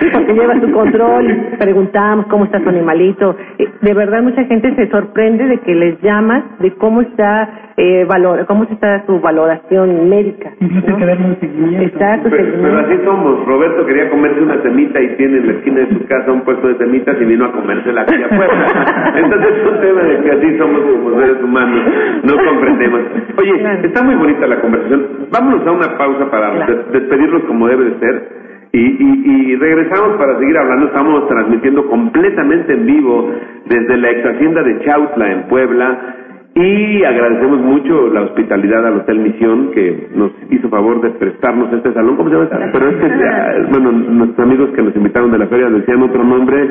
[0.00, 3.36] Sí, porque lleva su control, y preguntamos cómo está su animalito.
[3.58, 8.04] Eh, De verdad, mucha gente se sorprende de que les llamas de cómo está eh,
[8.08, 10.50] valor, cómo está su valoración médica.
[10.60, 10.96] ¿no?
[10.96, 11.82] que darle un seguimiento.
[11.84, 13.44] Exacto, Pero, pero así somos.
[13.46, 16.68] Roberto quería comerse una semita y tiene en la esquina de su casa un puesto
[16.68, 19.12] de semitas y vino a comérsela aquí afuera.
[19.16, 21.80] Entonces es un tema de que así somos como seres humanos.
[22.22, 23.00] No comprendemos.
[23.38, 23.80] Oye, Claro.
[23.86, 25.06] está muy bonita la conversación.
[25.30, 26.74] Vámonos a una pausa para Claro.
[26.74, 28.28] des- despedirnos como debe de ser.
[28.72, 30.86] Y, y, y regresamos para seguir hablando.
[30.86, 33.30] Estamos transmitiendo completamente en vivo
[33.66, 36.16] desde la ex hacienda de Chautla en Puebla.
[36.56, 41.92] Y agradecemos mucho la hospitalidad al Hotel Misión que nos hizo favor de prestarnos este
[41.92, 42.16] salón.
[42.16, 42.48] ¿Cómo se llama?
[42.48, 42.70] este?
[42.72, 46.22] Pero es que, ya, bueno, nuestros amigos que nos invitaron de la feria decían otro
[46.22, 46.68] nombre.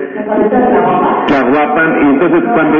[1.27, 2.01] Tlahuapan.
[2.01, 2.77] Y entonces cuando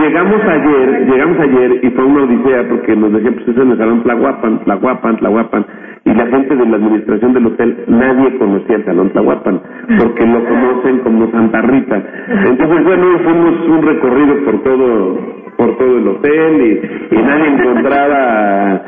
[0.00, 3.76] llegamos ayer, llegamos ayer y fue una odisea porque nos decían, pues eso es el
[3.76, 5.66] salón Tlahuapan, Tlahuapan, Tlahuapan.
[6.06, 9.60] Y la gente de la administración del hotel, nadie conocía el salón Tlahuapan,
[9.98, 12.02] porque lo conocen como Santa Rita.
[12.28, 18.80] Entonces, bueno, fuimos un recorrido por todo por todo el hotel y, nadie encontraba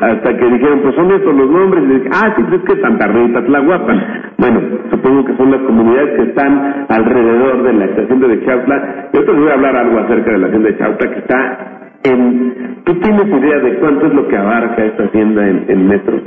[0.00, 1.84] hasta que dijeron, pues son estos los nombres.
[1.84, 4.02] Y dije, ah, sí, pues es que Santa Rita, Tlahuapan.
[4.38, 9.08] Bueno, supongo que son las comunidades que están alrededor de la estación de Chautla.
[9.12, 11.58] Yo te voy a hablar algo acerca de la hacienda de Chautla que está
[12.04, 12.82] en...
[12.84, 16.20] ¿Tú tienes idea de cuánto es lo que abarca esta hacienda en, metros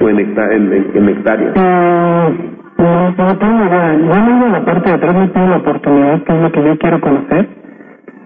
[0.00, 1.54] o en, hectáreas?
[1.56, 3.94] No, no tengo idea.
[3.94, 6.78] Yo no la parte de atrás, no tengo la oportunidad, que es lo que yo
[6.78, 7.48] quiero conocer.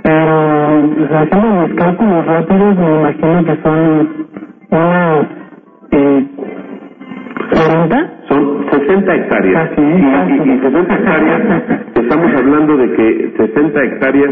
[0.02, 4.26] Pero, haciendo mis cálculos rápidos, me imagino que son
[4.70, 5.26] unos
[5.92, 6.26] eh,
[7.52, 8.12] 40.
[8.28, 9.70] Son 60 hectáreas.
[9.72, 11.62] Así y, es, y- y 60 hectáreas,
[11.96, 14.30] estamos hablando de que 60 hectáreas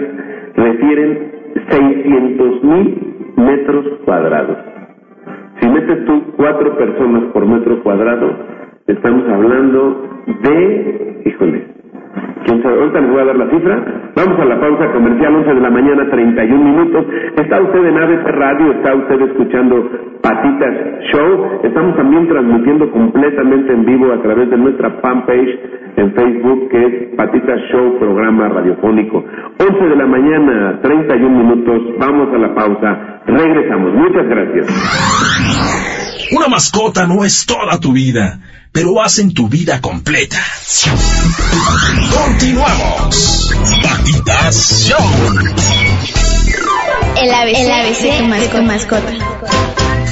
[0.56, 1.32] refieren
[1.70, 4.58] 600 mil metros cuadrados.
[5.60, 8.32] Si metes tú cuatro personas por metro cuadrado,
[8.86, 10.08] estamos hablando
[10.42, 11.66] de, híjole,
[12.44, 13.84] quién sabe, ahorita les voy a dar la cifra.
[14.14, 17.06] Vamos a la pausa comercial, 11 de la mañana, 31 minutos.
[17.36, 19.88] Está usted en ABC Radio, está usted escuchando
[20.22, 20.74] Patitas
[21.12, 21.60] Show.
[21.62, 25.58] Estamos también transmitiendo completamente en vivo a través de nuestra fanpage
[25.96, 29.24] en Facebook, que es Patitas Show, programa radiofónico.
[29.58, 31.82] 11 de la mañana, 31 minutos.
[31.98, 33.20] Vamos a la pausa.
[33.26, 33.92] Regresamos.
[33.94, 34.66] Muchas gracias.
[36.36, 38.38] Una mascota no es toda tu vida,
[38.72, 40.42] pero hacen tu vida completa.
[42.10, 43.54] Continuamos.
[43.82, 44.98] Patitas Show.
[47.20, 49.12] El ABC, el ABC de tu mascota.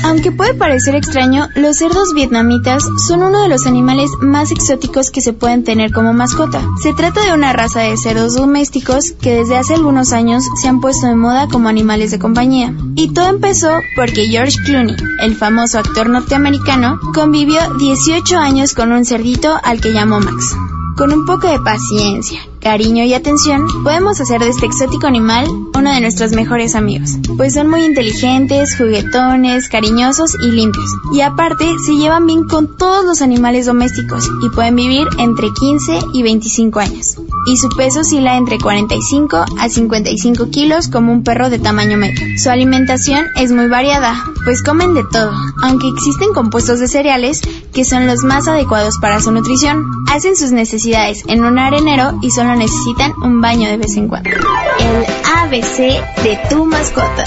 [0.04, 5.20] Aunque puede parecer extraño, los cerdos vietnamitas son uno de los animales más exóticos que
[5.20, 6.60] se pueden tener como mascota.
[6.80, 10.80] Se trata de una raza de cerdos domésticos que desde hace algunos años se han
[10.80, 12.72] puesto de moda como animales de compañía.
[12.94, 19.04] Y todo empezó porque George Clooney, el famoso actor norteamericano, convivió 18 años con un
[19.04, 20.56] cerdito al que llamó Max.
[20.96, 25.92] Con un poco de paciencia, cariño y atención, podemos hacer de este exótico animal uno
[25.92, 30.90] de nuestros mejores amigos, pues son muy inteligentes, juguetones, cariñosos y limpios.
[31.14, 35.98] Y aparte, se llevan bien con todos los animales domésticos y pueden vivir entre 15
[36.12, 37.16] y 25 años.
[37.46, 42.20] Y su peso oscila entre 45 a 55 kilos como un perro de tamaño medio.
[42.36, 45.30] Su alimentación es muy variada, pues comen de todo,
[45.62, 49.84] aunque existen compuestos de cereales que son los más adecuados para su nutrición.
[50.10, 54.30] Hacen sus necesidades en un arenero y solo necesitan un baño de vez en cuando.
[54.30, 55.04] El
[55.42, 55.76] ABC
[56.24, 57.24] de tu mascota.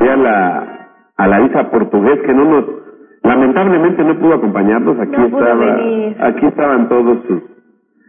[0.00, 2.64] a la, a la Isa portugués que no nos,
[3.22, 6.16] lamentablemente no pudo acompañarnos, aquí No pudo estaba, venir.
[6.20, 7.42] aquí estaban todos sus,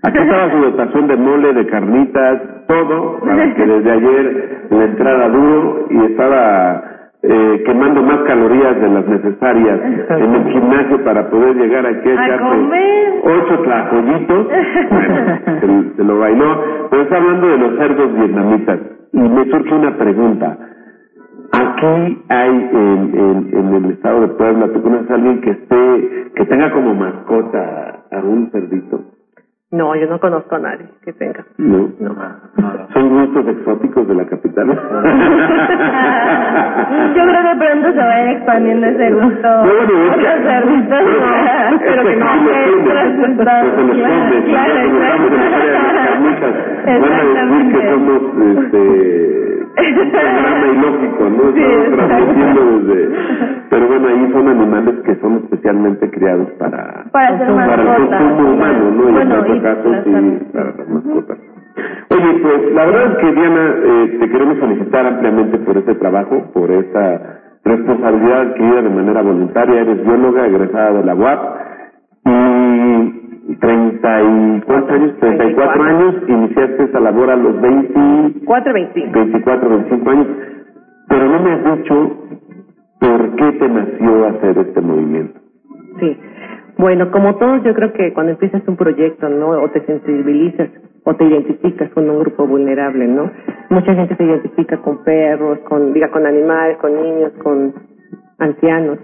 [0.03, 5.29] aquí estaba su dotación de mole, de carnitas, todo, para que desde ayer le entrara
[5.29, 6.83] duro y estaba
[7.23, 9.79] eh, quemando más calorías de las necesarias
[10.09, 13.13] en el gimnasio para poder llegar aquí a A echarse comer.
[13.23, 14.47] ocho tlacoyitos,
[14.89, 15.39] bueno,
[15.91, 18.79] se, se lo bailó, pero está hablando de los cerdos vietnamitas
[19.13, 20.57] y me surge una pregunta.
[21.53, 26.31] Aquí hay en, en, en el estado de Puebla, ¿tú conoces a alguien que esté,
[26.35, 29.01] que tenga como mascota a un cerdito?
[29.71, 31.45] No, yo no conozco a nadie que tenga.
[31.57, 31.89] No.
[31.99, 32.13] No.
[32.93, 34.67] Son gustos exóticos de la capital.
[37.15, 39.47] Yo creo que pronto se va a ir expandiendo ese gusto.
[39.47, 40.35] No, bueno, es que- Es
[41.79, 42.71] que pero que no pues se
[44.51, 44.73] Claro,
[46.99, 49.40] van a decir que somos este un
[49.75, 51.53] programa ilógico, ¿no?
[51.53, 53.15] Sí, Estamos transmitiendo desde
[53.69, 58.17] pero bueno ahí son animales que son especialmente criados para Para ser el mascota.
[58.17, 59.09] consumo humano, ¿no?
[59.09, 61.37] Y Bueno, en y otro caso las sí para las mascotas.
[62.09, 66.51] Oye, pues la verdad es que Diana, eh, te queremos felicitar ampliamente por este trabajo,
[66.53, 69.81] por esta responsabilidad adquirida de manera voluntaria.
[69.81, 71.39] Eres bióloga egresada de la UAP
[72.25, 73.20] y
[73.59, 75.19] 30 y ¿cuántos años?
[75.19, 79.19] 34 años, iniciaste esa labor a los 20, 4 25.
[79.19, 80.27] 24, 25 años,
[81.09, 82.17] pero no me has dicho
[82.99, 85.39] por qué te nació hacer este movimiento.
[85.99, 86.17] Sí.
[86.77, 89.49] Bueno, como todos, yo creo que cuando empiezas un proyecto, ¿no?
[89.49, 90.69] O te sensibilizas
[91.03, 93.31] o te identificas con un grupo vulnerable, ¿no?
[93.69, 97.73] Mucha gente se identifica con perros, con, diga, con animales, con niños, con
[98.37, 98.99] ancianos.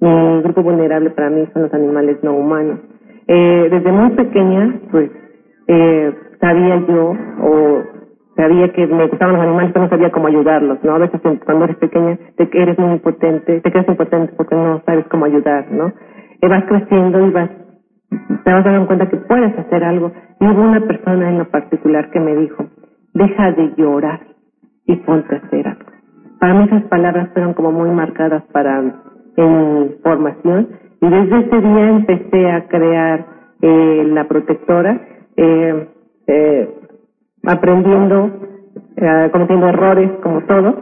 [0.00, 2.80] Mi grupo vulnerable para mí son los animales no humanos.
[3.28, 5.10] Eh, desde muy pequeña, pues,
[5.68, 7.82] eh, sabía yo o
[8.36, 10.94] sabía que me gustaban los animales, pero no sabía cómo ayudarlos, ¿no?
[10.94, 15.06] A veces cuando eres pequeña te eres muy impotente, te quedas impotente porque no sabes
[15.08, 15.92] cómo ayudar, ¿no?
[16.40, 17.50] Y vas creciendo y vas,
[18.44, 20.12] te vas dando cuenta que puedes hacer algo.
[20.38, 22.66] Y hubo una persona en lo particular que me dijo,
[23.14, 24.20] deja de llorar
[24.86, 25.90] y ponte a hacer algo.
[26.38, 28.80] Para mí esas palabras fueron como muy marcadas para
[29.36, 30.68] en mi formación
[31.00, 33.26] y desde ese día empecé a crear
[33.62, 35.00] eh, la protectora,
[35.36, 35.88] eh,
[36.26, 36.70] eh,
[37.44, 38.30] aprendiendo,
[38.96, 40.74] eh, cometiendo errores como todo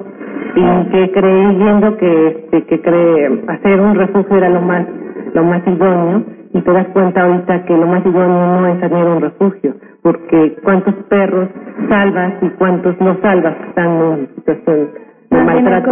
[0.57, 4.87] y que creyendo que este, que cree hacer un refugio era lo más
[5.35, 6.23] lo más idóneo
[6.53, 10.57] y te das cuenta ahorita que lo más idóneo no es tener un refugio porque
[10.63, 11.49] cuántos perros
[11.89, 14.89] salvas y cuántos no salvas que están en situación
[15.31, 15.91] de maltrato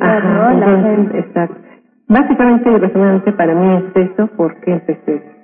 [0.00, 0.50] Ajá, ¿no?
[0.50, 1.18] entonces, gente.
[1.18, 1.63] exacto
[2.08, 5.34] básicamente y resumidamente para mí es eso porque empecé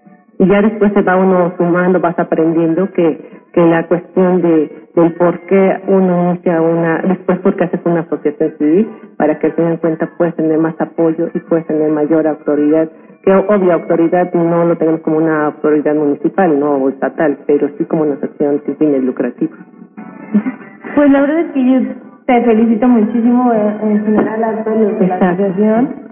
[0.41, 5.13] y ya después se va uno sumando, vas aprendiendo que, que la cuestión de, del
[5.13, 9.73] por qué uno inicia una, después porque haces una asociación civil, para que al final
[9.73, 12.89] de cuentas puedas tener más apoyo y puedas tener mayor autoridad,
[13.23, 17.85] que obvio autoridad no lo tenemos como una autoridad municipal, no o estatal, pero sí
[17.85, 19.59] como una asociación sin fines lucrativos.
[20.93, 21.81] Pues la verdad es que yo
[22.27, 26.10] te felicito muchísimo en general a todos los de la asociación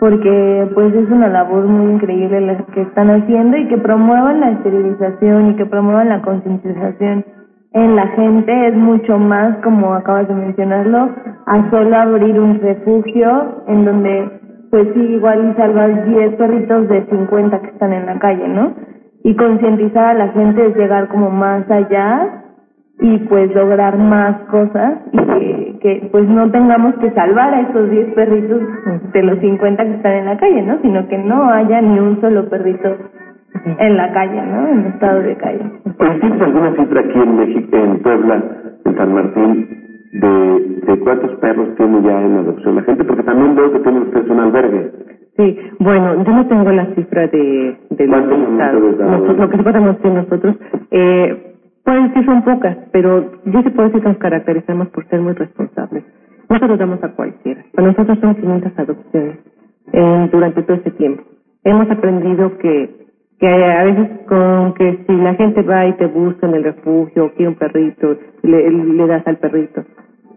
[0.00, 4.50] porque pues es una labor muy increíble la que están haciendo y que promuevan la
[4.50, 7.24] esterilización y que promuevan la concientización
[7.74, 11.10] en la gente es mucho más como acabas de mencionarlo
[11.46, 14.30] a solo abrir un refugio en donde
[14.70, 18.74] pues sí igual salvar 10 perritos de 50 que están en la calle, ¿no?
[19.24, 22.43] Y concientizar a la gente es llegar como más allá
[23.00, 27.90] y pues lograr más cosas y que, que pues no tengamos que salvar a esos
[27.90, 28.60] 10 perritos
[29.12, 30.78] de los 50 que están en la calle, ¿no?
[30.80, 32.96] Sino que no haya ni un solo perrito
[33.78, 34.68] en la calle, ¿no?
[34.68, 35.64] En estado de calle.
[36.20, 38.42] ¿Tienes alguna cifra aquí en México, en Puebla,
[38.84, 39.68] en San Martín,
[40.12, 44.00] de, de cuántos perros tiene ya en adopción la gente, porque también veo que tiene
[44.00, 44.92] usted un albergue.
[45.36, 48.98] Sí, bueno, yo no tengo la cifra de, de los ¿Cuántos estados.
[48.98, 50.56] Nosotros, lo que sí podemos decir nosotros,
[50.92, 51.53] eh,
[51.84, 55.34] pueden decir son pocas, pero yo sí puedo decir que nos caracterizamos por ser muy
[55.34, 56.04] responsables.
[56.48, 57.64] Nosotros damos a cualquiera.
[57.74, 59.38] Para nosotros son 500 adopciones
[59.92, 61.22] eh, durante todo ese tiempo.
[61.64, 63.04] Hemos aprendido que
[63.38, 67.32] que a veces con que si la gente va y te busca en el refugio,
[67.34, 69.84] quiere un perrito, le, le das al perrito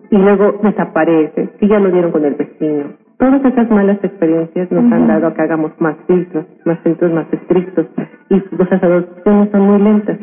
[0.10, 2.94] y luego desaparece, que ya lo dieron con el vecino.
[3.18, 7.26] Todas esas malas experiencias nos han dado a que hagamos más filtros, más filtros más
[7.32, 7.88] estrictos
[8.30, 10.18] y nuestras adopciones son muy lentas,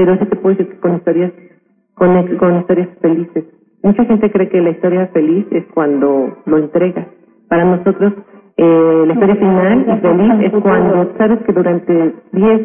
[0.00, 1.30] pero sí te puedo decir que con historias,
[1.92, 3.44] con, con historias felices.
[3.82, 7.06] Mucha gente cree que la historia feliz es cuando lo entregas.
[7.50, 8.14] Para nosotros
[8.56, 12.60] eh, la historia final y feliz es cuando sabes que durante 10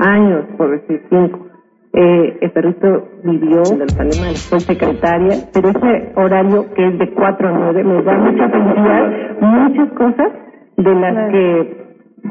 [0.00, 1.46] años, por decir 5,
[1.94, 7.10] eh, el perrito vivió de los animales, soy secretaria, pero ese horario que es de
[7.14, 10.32] 4 a 9 me da mucha felicidad, muchas cosas
[10.76, 11.80] de las que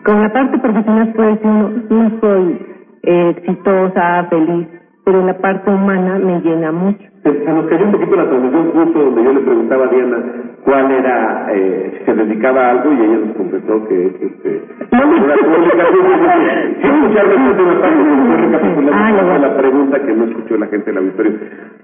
[0.06, 2.70] con la parte profesional puede decir uno, no soy
[3.04, 4.68] eh, exitosa, feliz,
[5.06, 7.04] pero la parte humana me llena mucho.
[7.24, 10.92] Se nos cayó un poquito la transmisión justo donde yo le preguntaba a Diana cuál
[10.92, 15.36] era, eh, si se dedicaba a algo y ella nos contestó que es este, una
[15.38, 16.76] comunicación.
[16.82, 16.90] Sí,
[18.38, 21.34] recapitulando Ah, la pregunta que no escuchó la gente del auditorio.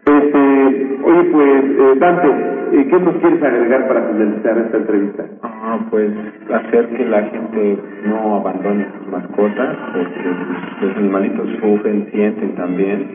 [0.05, 2.27] Este, oye, pues, eh, Dante,
[2.73, 5.25] eh, ¿qué nos quieres agregar para finalizar esta entrevista?
[5.43, 6.11] Ah, pues
[6.53, 13.07] hacer que la gente no abandone sus mascotas, porque los animalitos sufren, sienten también,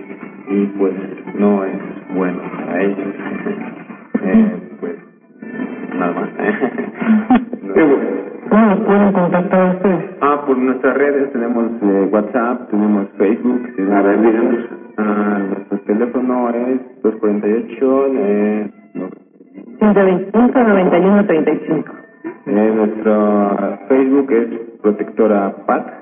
[0.48, 0.92] y pues
[1.34, 1.72] no es
[2.14, 2.98] bueno para ellos.
[4.22, 4.69] eh,
[5.94, 6.30] nada más.
[8.50, 10.04] ¿Cómo nos pueden contactar ustedes?
[10.20, 13.62] Ah, por nuestras redes tenemos eh, WhatsApp, tenemos Facebook.
[13.92, 14.64] A ver, díganos.
[14.98, 18.06] Ah, nuestro teléfono es 248.
[18.16, 19.08] Eh, no,
[19.78, 21.92] 125 91 35.
[22.46, 24.48] eh, nuestro Facebook es
[24.82, 26.00] Protectora PAT.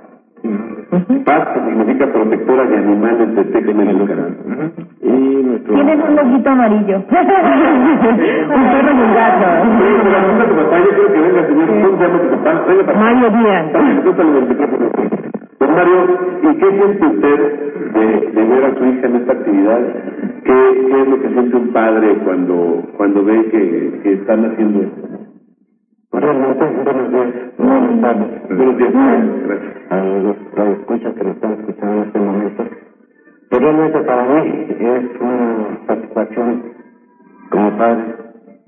[1.25, 4.37] Paz, que significa protectora de animales de Texmelucan.
[4.47, 4.65] Ujú.
[5.03, 5.18] Y nuestro.
[5.67, 6.97] Tienes un loguito amarillo.
[7.09, 8.99] Un perro y.
[12.99, 13.73] Mario Díaz.
[15.61, 16.01] Don Mario,
[16.43, 17.39] ¿y qué siente usted
[17.95, 19.81] de, de ver a su hija en esta actividad?
[20.45, 24.83] ¿Qué, qué es lo que siente un padre cuando, cuando ve que, que están haciendo
[24.83, 25.09] esto?
[26.13, 27.29] Realmente, buenos días.
[27.59, 28.93] Buenos días.
[29.47, 29.73] Gracias.
[29.91, 32.65] A los radioescuchas que nos están escuchando en este momento.
[33.51, 36.63] Pues realmente para mí es una satisfacción
[37.51, 38.15] como padre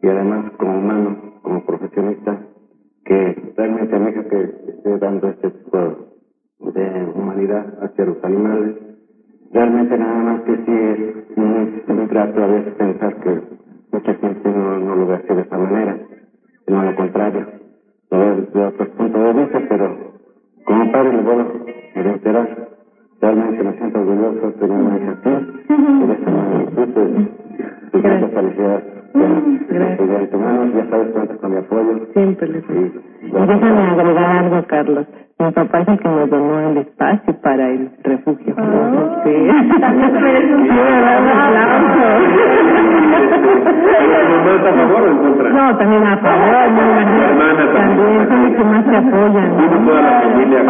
[0.02, 2.38] y además como humano, como profesionista,
[3.04, 5.78] que realmente hija que esté dando este tipo
[6.60, 8.76] de humanidad hacia los animales.
[9.52, 13.40] Realmente nada más que sí es muy, muy grato a veces pensar que
[13.92, 15.98] mucha gente no, no lo ve así de esa manera
[16.70, 17.46] sino lo contrario,
[18.10, 19.96] lo desde otros puntos de vista, pero
[20.64, 21.66] como padre le puedo
[21.96, 22.68] reiterar,
[23.20, 25.30] realmente me siento orgulloso de tener una hija así,
[26.06, 27.28] de esa magnitud,
[27.92, 28.82] y mucha felicidad.
[29.12, 30.08] Bueno, Gracias.
[30.08, 32.06] de antemano, ya sabes, cuentas con mi apoyo.
[32.14, 33.09] Siempre les digo.
[33.22, 35.06] Y, déjame agregar algo, Carlos.
[35.38, 38.54] Mi papá es el que nos donó el espacio para el refugio.
[38.58, 39.22] Ah.
[39.24, 39.30] Sí.
[39.80, 40.76] También te mereces un Sí, un
[43.90, 45.48] ¿Pero tu mamá está a favor o en contra?
[45.50, 47.88] No, también a favor, no, Tu hermana también.
[47.96, 49.56] también son los que más te apoyan.
[49.56, 50.64] Vino toda la familia.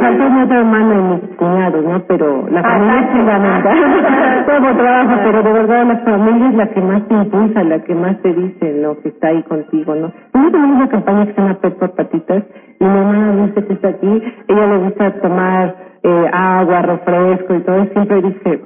[0.00, 2.00] Faltó mi otra hermana y mis cuñados, ¿no?
[2.08, 3.78] Pero la familia es fundamental.
[4.46, 7.94] Todo trabajo, pero de verdad la familia es la que más te impulsa, la que
[7.94, 8.98] más te dice, ¿no?
[9.00, 10.12] Que está ahí contigo, ¿no?
[10.32, 12.44] Nosotros tenemos una campaña que se llama Pet Patitas
[12.80, 17.60] y mi mamá dice que está aquí, ella le gusta tomar eh, agua, refresco y
[17.60, 18.60] todo, y siempre dice,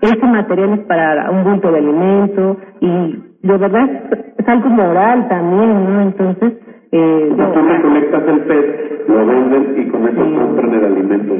[0.00, 5.28] ese material es para un bulto de alimento y de verdad es, es algo moral
[5.28, 6.02] también, ¿no?
[6.02, 6.52] Entonces,
[6.92, 11.34] eh, O sea, tú recolectas el pez, lo venden y con eso compran el alimento.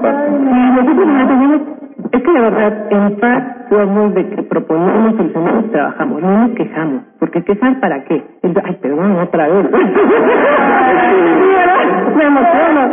[0.00, 0.08] Parte.
[0.08, 1.60] ay, Sí, nosotros no tenemos,
[2.12, 7.02] es que de verdad, en paz somos de que proponemos, solucionamos, trabajamos, no nos quejamos,
[7.18, 8.22] porque quejar para qué?
[8.64, 9.66] Ay, perdón, otra vez.
[12.16, 12.88] Me emociono.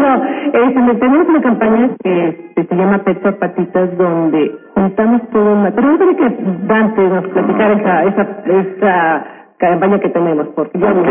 [0.00, 5.52] No, este, tenemos una campaña que, que se llama Pet por Patitas, donde juntamos todo
[5.52, 9.24] un Pero yo que Dante nos platicara esa, esa, esa
[9.58, 11.08] campaña que tenemos, porque yo Ok,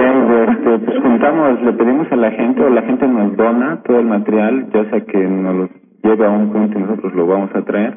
[0.49, 4.07] este, pues juntamos, le pedimos a la gente o la gente nos dona todo el
[4.07, 5.69] material, ya sea que nos lo
[6.03, 7.95] lleve a un punto y nosotros lo vamos a traer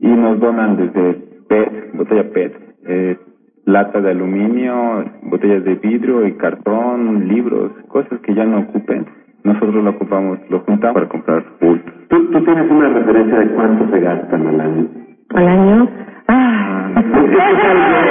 [0.00, 1.14] y nos donan desde
[1.48, 2.52] PET, botella PET,
[2.86, 3.18] eh,
[3.64, 9.06] lata de aluminio, botellas de vidrio y cartón, libros, cosas que ya no ocupen,
[9.44, 11.92] nosotros lo ocupamos, lo juntamos para comprar bultos.
[12.08, 14.86] ¿Tú, tú tienes una referencia de cuánto se gastan al año.
[15.34, 15.88] al año,
[16.28, 16.92] ah,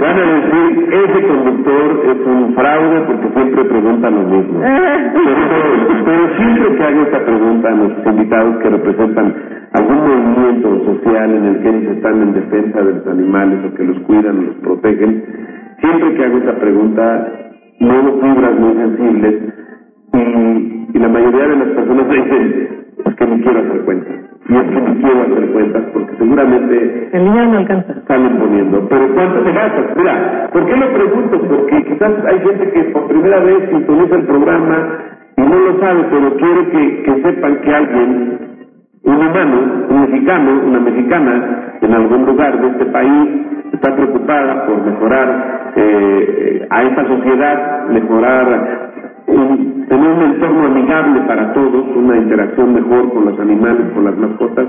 [0.00, 4.60] Van a decir, ese conductor es un fraude porque siempre pregunta lo mismo.
[6.04, 9.34] Pero, siempre que hago esta pregunta a nuestros invitados que representan
[9.72, 13.84] algún movimiento social en el que ellos están en defensa de los animales o que
[13.84, 15.24] los cuidan o los protegen,
[15.80, 17.32] siempre que hago esta pregunta,
[17.80, 19.34] muevo fibras muy sensibles
[20.12, 20.18] y,
[20.94, 22.75] y la mayoría de las personas dicen,
[23.16, 24.14] que no quiero hacer cuentas.
[24.48, 27.94] Y es que no quiero hacer cuentas porque seguramente El niño no alcanza.
[28.06, 28.88] salen poniendo.
[28.88, 29.96] Pero ¿cuánto te gastas?
[29.96, 31.40] Mira, ¿por qué lo pregunto?
[31.48, 34.98] Porque quizás hay gente que por primera vez sintoniza el programa
[35.36, 38.38] y no lo sabe, pero quiero que, que sepan que alguien,
[39.04, 43.28] un humano, un mexicano, una mexicana, en algún lugar de este país,
[43.72, 48.85] está preocupada por mejorar eh, a esta sociedad, mejorar
[49.26, 54.66] tener un entorno amigable para todos, una interacción mejor con los animales, con las mascotas,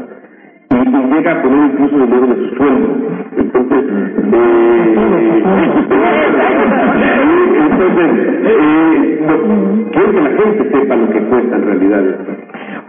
[0.69, 2.87] y, llega a poner incluso dinero de su sueldo.
[3.37, 3.83] Entonces,
[4.33, 5.43] eh,
[7.59, 8.09] entonces
[8.43, 12.37] eh, no, quiero que la gente sepa lo que cuesta en realidad esto.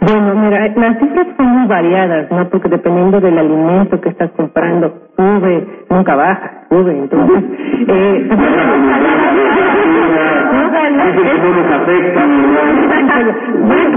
[0.01, 2.49] Bueno, mira, las cifras son muy variadas, ¿no?
[2.49, 6.97] Porque dependiendo del alimento que estás comprando, sube, nunca baja, sube.
[6.97, 7.45] Entonces,
[7.89, 8.29] eh,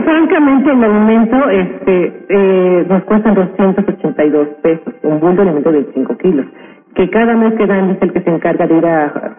[0.03, 3.29] Francamente, el alimento este, eh, nos cuesta
[3.75, 6.45] 282 pesos, un bulto de alimento de 5 kilos,
[6.95, 9.37] que cada mes que dan dice el que se encarga de ir a,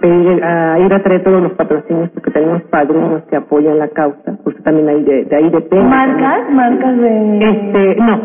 [0.00, 4.38] pedir, a ir a traer todos los patrocinios, porque tenemos padrinos que apoyan la causa,
[4.44, 5.84] pues también ahí de, de ahí depende.
[5.84, 6.50] ¿Marcas?
[6.50, 7.38] ¿Marcas de...?
[7.38, 8.20] Este, no.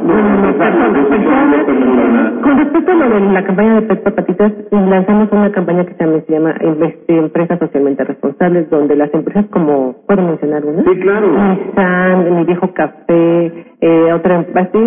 [2.41, 6.03] Con respecto a lo de la campaña de Pet Patitas, lanzamos una campaña que se
[6.03, 10.83] llama, se llama este, Empresas Socialmente Responsables, donde las empresas como, ¿puedo mencionar una?
[10.83, 11.27] Sí, claro.
[11.27, 14.79] Nissan, Mi Viejo Café, eh, otra, así,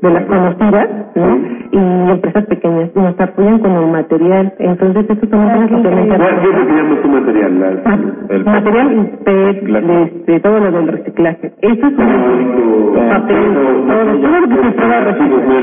[0.00, 1.38] de las conocidas, ¿no?
[1.70, 4.54] Y empresas pequeñas nos apoyan con el material.
[4.58, 7.60] Entonces, estos son empresas socialmente ¿Cuál qué es lo que tu material?
[7.60, 11.52] La- El material y PET, este, todo lo del reciclaje.
[11.60, 13.54] Eso es periódico, papel,
[13.86, 15.62] todo, todo lo que se pueda reciclar.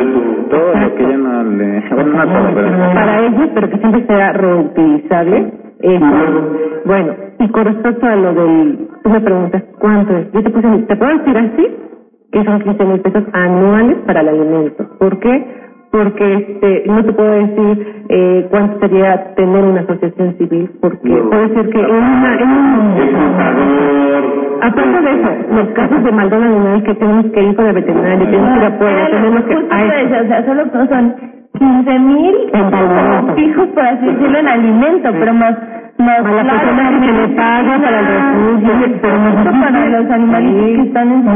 [0.49, 1.83] Todo lo que ya no le...
[1.89, 2.69] Bueno, no todo, pero...
[2.93, 5.51] Para ellos, pero que siempre sea reutilizable.
[5.81, 6.05] Eso.
[6.86, 10.31] Bueno, y con respecto a lo del, tú me preguntas cuánto es.
[10.31, 11.67] Yo te puse, te puedo decir así,
[12.36, 14.86] que son 15 mil pesos anuales para el alimento.
[14.99, 15.33] ¿Por qué?
[15.89, 21.29] Porque este, no te puedo decir eh, cuánto sería tener una asociación civil, porque No.
[21.29, 22.95] puede ser que en una, en un,
[24.61, 28.25] Aparte de eso, los casos de maltrato animal que tenemos que ir con el veterinario,
[28.25, 29.53] tenemos que ir a Puebla, tenemos que...
[29.53, 31.15] Eso, o sea, solo son
[31.57, 32.36] 15 mil
[33.36, 35.55] fijos, por así decirlo, en alimento, pero más...
[35.97, 40.11] Más A la persona que le paga para el refugio, pero no- Justo para los
[40.11, 41.31] animalitos que están en No,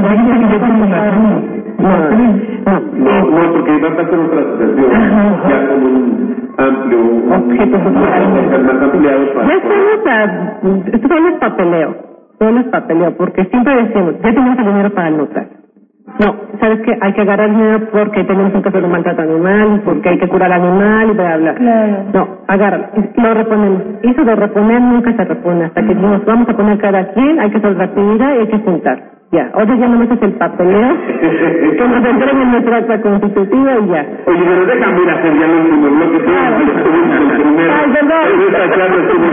[1.87, 4.91] no, No, no, porque va a pasar otra asociación
[5.47, 6.99] ya con un amplio
[7.37, 8.63] Objeto social.
[8.63, 10.59] más ampliado para Ya.
[10.93, 11.95] Esto solo es papeleo.
[12.39, 15.58] Solo es papeleo, porque siempre decimos, ya tenemos el dinero para el notario.
[16.19, 16.97] No, ¿sabes qué?
[17.01, 20.51] Hay que agarrar dinero porque tenemos un caso de maltrato animal, porque hay que curar
[20.51, 21.53] al animal y bla, bla.
[21.55, 21.97] Claro.
[22.13, 22.87] No, agárralo.
[23.15, 23.81] Lo reponemos.
[24.03, 25.65] Eso de reponer nunca se repone.
[25.65, 28.59] Hasta que dijimos, vamos a poner cada quien, hay que hacer rapidez y hay que
[28.59, 29.18] juntar.
[29.31, 30.89] Ya, ahora ya no es el papeleo,
[31.77, 34.07] que nos entreguen nuestra acta constitutiva y ya.
[34.25, 36.17] Oye, pero déjame ir a hacer ya el último bloque.
[36.17, 36.55] que Claro.
[36.57, 37.73] el primero.
[37.77, 38.41] Ay, perdón.
[38.41, 39.25] Esta charla estuvo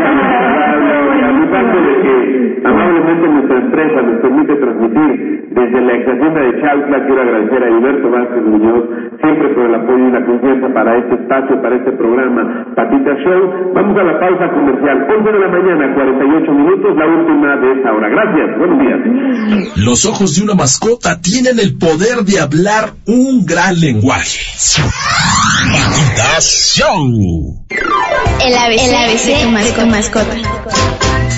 [1.26, 7.06] avisando de que amablemente nuestra empresa nos permite transmitir desde la ex hacienda de Chautla.
[7.06, 8.84] Quiero agradecer a Heriberto Vázquez Muñoz
[9.22, 13.72] siempre por el apoyo y la confianza para este espacio, para este programa Patita Show.
[13.74, 15.06] Vamos a la pausa comercial.
[15.18, 18.08] 11 de la mañana, 48 minutos, la última de esta hora.
[18.10, 18.58] Gracias.
[18.58, 19.00] Buenos días.
[19.86, 24.40] Los ojos de una mascota tienen el poder de hablar un gran lenguaje.
[28.44, 30.36] El ABC, el ABC de tu mas- tu mascota.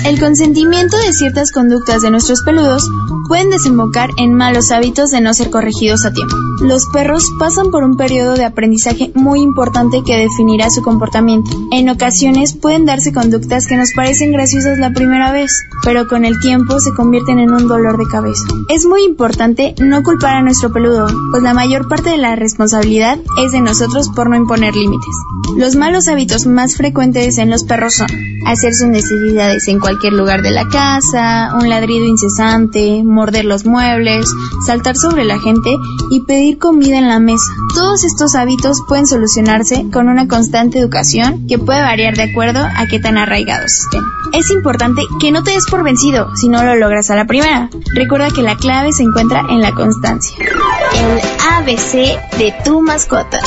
[0.05, 2.89] El consentimiento de ciertas conductas de nuestros peludos
[3.27, 6.35] pueden desembocar en malos hábitos de no ser corregidos a tiempo.
[6.61, 11.51] Los perros pasan por un periodo de aprendizaje muy importante que definirá su comportamiento.
[11.71, 15.51] En ocasiones pueden darse conductas que nos parecen graciosas la primera vez,
[15.83, 18.43] pero con el tiempo se convierten en un dolor de cabeza.
[18.69, 23.19] Es muy importante no culpar a nuestro peludo, pues la mayor parte de la responsabilidad
[23.45, 25.13] es de nosotros por no imponer límites.
[25.57, 28.07] Los malos hábitos más frecuentes en los perros son
[28.45, 34.25] hacer sus necesidades en cualquier lugar de la casa, un ladrido incesante, morder los muebles,
[34.65, 35.75] saltar sobre la gente
[36.09, 37.51] y pedir comida en la mesa.
[37.75, 42.87] Todos estos hábitos pueden solucionarse con una constante educación que puede variar de acuerdo a
[42.87, 44.03] qué tan arraigados estén.
[44.31, 47.69] Es importante que no te des por vencido si no lo logras a la primera.
[47.93, 50.37] Recuerda que la clave se encuentra en la constancia.
[50.95, 51.19] El
[51.57, 53.41] ABC de tu mascota.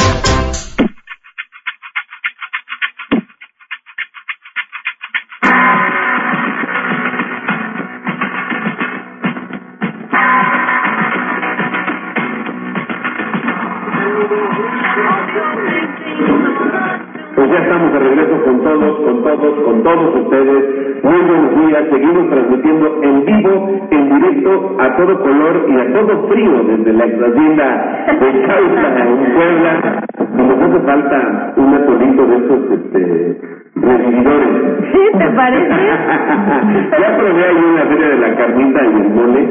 [19.73, 21.03] Con todos, ustedes.
[21.03, 21.85] Muy buenos días.
[21.91, 27.05] Seguimos transmitiendo en vivo, en directo, a todo color y a todo frío desde la
[27.07, 30.05] exhacienda de Chautla, en Puebla.
[30.39, 33.41] Y nos hace falta un atolito de estos este,
[33.77, 34.49] revividores.
[34.93, 35.19] ¿Sí?
[35.19, 35.69] ¿Te parece?
[37.01, 39.49] ya probé ahí en la feria de la carnita y el mole,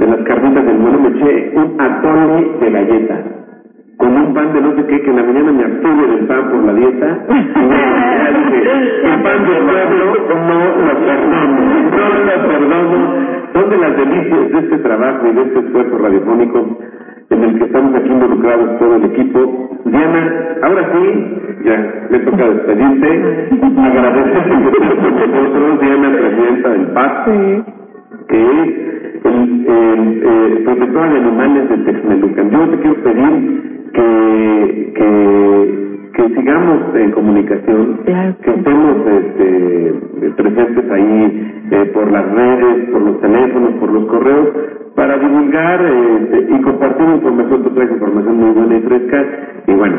[0.00, 3.40] de las carnitas del mole, me eché un atole de galleta
[4.00, 6.50] con un pan de no sé qué, que en la mañana me abstuve del pan
[6.50, 7.18] por la dieta.
[7.28, 8.60] Y bueno, ya dije,
[9.04, 10.04] el pan del pueblo
[10.48, 12.98] no lo perdono, no lo perdono.
[13.52, 16.78] Son de las delicias de este trabajo y de este esfuerzo radiofónico
[17.28, 19.68] en el que estamos aquí involucrados todo el equipo.
[19.84, 23.48] Diana, ahora sí, ya me toca despedirte.
[23.84, 27.24] Agradecerte que estés con nosotros, Diana, presidenta del PAC,
[28.28, 28.90] que es
[29.24, 32.50] el, el, eh, protectora de animales de Texmelucan.
[32.50, 33.59] Yo te quiero pedir
[34.00, 38.00] que, que, que sigamos en comunicación,
[38.42, 39.94] que estemos este,
[40.36, 44.48] presentes ahí eh, por las redes, por los teléfonos, por los correos,
[44.96, 49.26] para divulgar eh, y compartir información, tú traes información muy buena y fresca,
[49.66, 49.96] y bueno,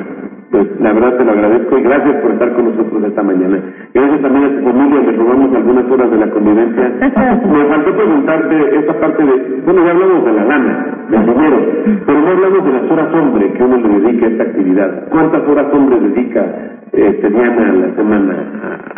[0.51, 3.59] pues la verdad te lo agradezco y gracias por estar con nosotros esta mañana.
[3.93, 6.89] Gracias también a tu familia, le robamos algunas horas de la convivencia.
[7.51, 11.57] Me faltó preguntarte esta parte de, bueno, ya hablamos de la lana, del dinero,
[12.05, 15.09] pero no hablamos de las horas hombre que uno le dedica a esta actividad.
[15.09, 16.45] ¿Cuántas horas hombre dedica
[16.93, 18.35] este, Diana a la semana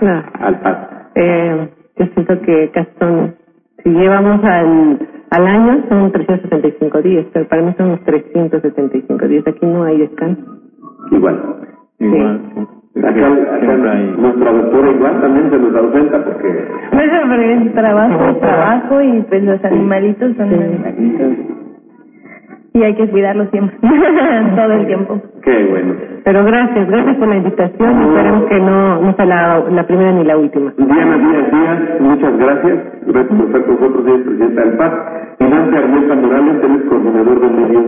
[0.01, 0.77] a- al PAS?
[1.15, 3.35] Eh, yo siento que casi son,
[3.83, 4.97] si llevamos al,
[5.29, 9.43] al año son 375 días, pero para mí son unos 375 días.
[9.47, 10.62] Aquí no hay descanso.
[11.15, 11.41] Igual.
[11.99, 12.67] Igual, sí.
[12.99, 16.47] Acá, acá nuestra doctora igual también se nos ausenta porque
[16.91, 21.27] Bueno, pero es trabajo, es trabajo y pues los animalitos son animalitos.
[22.75, 23.77] Y hay que cuidarlos siempre,
[24.55, 25.21] todo el tiempo.
[25.43, 25.93] qué bueno.
[26.23, 30.11] Pero gracias, gracias por la invitación y esperemos que no, no sea la, la primera
[30.13, 30.73] ni la última.
[30.77, 32.77] Diana Díaz Díaz, muchas gracias.
[33.05, 34.93] Gracias por estar con nosotros, es presidenta del PAC.
[35.39, 37.83] Y Dante Armenta Morales, es coordinador de medios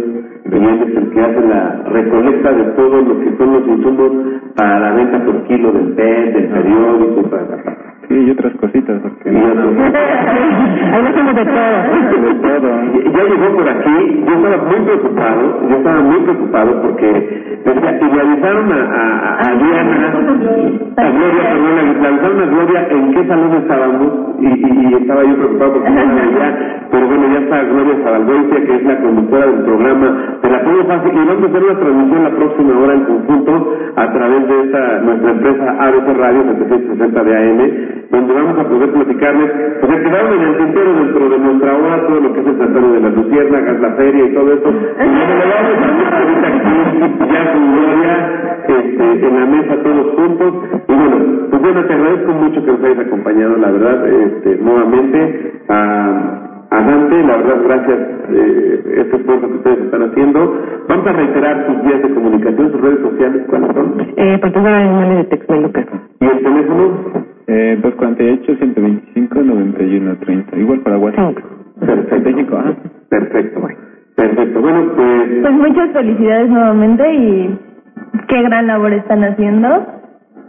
[0.51, 4.11] él es el que hace la recolecta de todo lo que son los insumos
[4.55, 7.94] para la venta por kilo del PET, del periódico, para.
[8.07, 9.71] Sí, y otras cositas, porque Y no, otro-
[10.93, 12.21] Ahí lo hacemos de todo.
[12.21, 12.69] de todo.
[13.13, 17.07] Ya llegó por aquí, yo estaba muy preocupado, yo estaba muy preocupado porque
[17.65, 20.07] decía, y le avisaron a, a, a Diana,
[20.97, 25.35] a Gloria, perdón, avisaron a Gloria en qué salón estábamos y, y, y estaba yo
[25.35, 29.45] preocupado porque no la veía, pero bueno, ya está Gloria Zabalgoitia, que es la conductora
[29.47, 30.07] del programa
[30.43, 33.73] de la Pueblo Fácil, y vamos a hacer la transmisión la próxima hora en conjunto
[33.95, 37.59] a través de esta nuestra empresa ABC Radio 760 de AM,
[38.11, 42.19] donde vamos a poder platicarles, porque quedaron en el tintero dentro de nuestra hora todo
[42.19, 44.69] lo que es el Santuario de las Luciérnagas, la feria y todo eso.
[44.69, 48.15] Y bueno, lo vamos a ahorita aquí, ya con Gloria,
[48.67, 50.53] este, en la mesa todos juntos.
[50.87, 55.61] Y bueno, pues bueno, te agradezco mucho que nos hayas acompañado, la verdad, este, nuevamente.
[55.69, 57.97] A, a Dante, la verdad, gracias
[58.29, 60.61] eh, este esfuerzo que ustedes están haciendo.
[60.87, 63.95] Vamos a reiterar sus vías de comunicación, sus redes sociales, ¿cuáles son?
[64.15, 65.85] Eh, protectora de animales de Texmelucan.
[66.19, 67.25] ¿Y el teléfono?
[67.47, 70.57] Eh, 248-125-9130.
[70.57, 71.35] Igual para WhatsApp.
[71.79, 72.29] Perfecto.
[72.29, 72.73] México, ajá.
[73.09, 73.61] Perfecto.
[74.15, 74.61] Perfecto.
[74.61, 77.59] Bueno, pues Pues muchas felicidades nuevamente y
[78.27, 79.85] qué gran labor están haciendo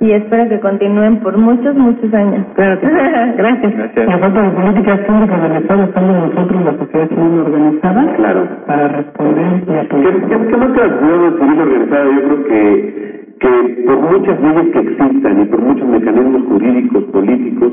[0.00, 2.44] y espero que continúen por muchos, muchos años.
[2.54, 2.92] Claro que sí.
[3.38, 3.76] Gracias.
[3.76, 4.06] Gracias.
[4.06, 8.48] La falta de políticas públicas del Estado estamos nosotros, la sociedad civil organizada, claro.
[8.66, 10.12] para responder y ¿Qué, apoyar.
[10.12, 12.04] qué, qué más que la sociedad civil organizada?
[12.04, 17.72] Yo creo que, que por muchas leyes que existan y por muchos mecanismos jurídicos, políticos,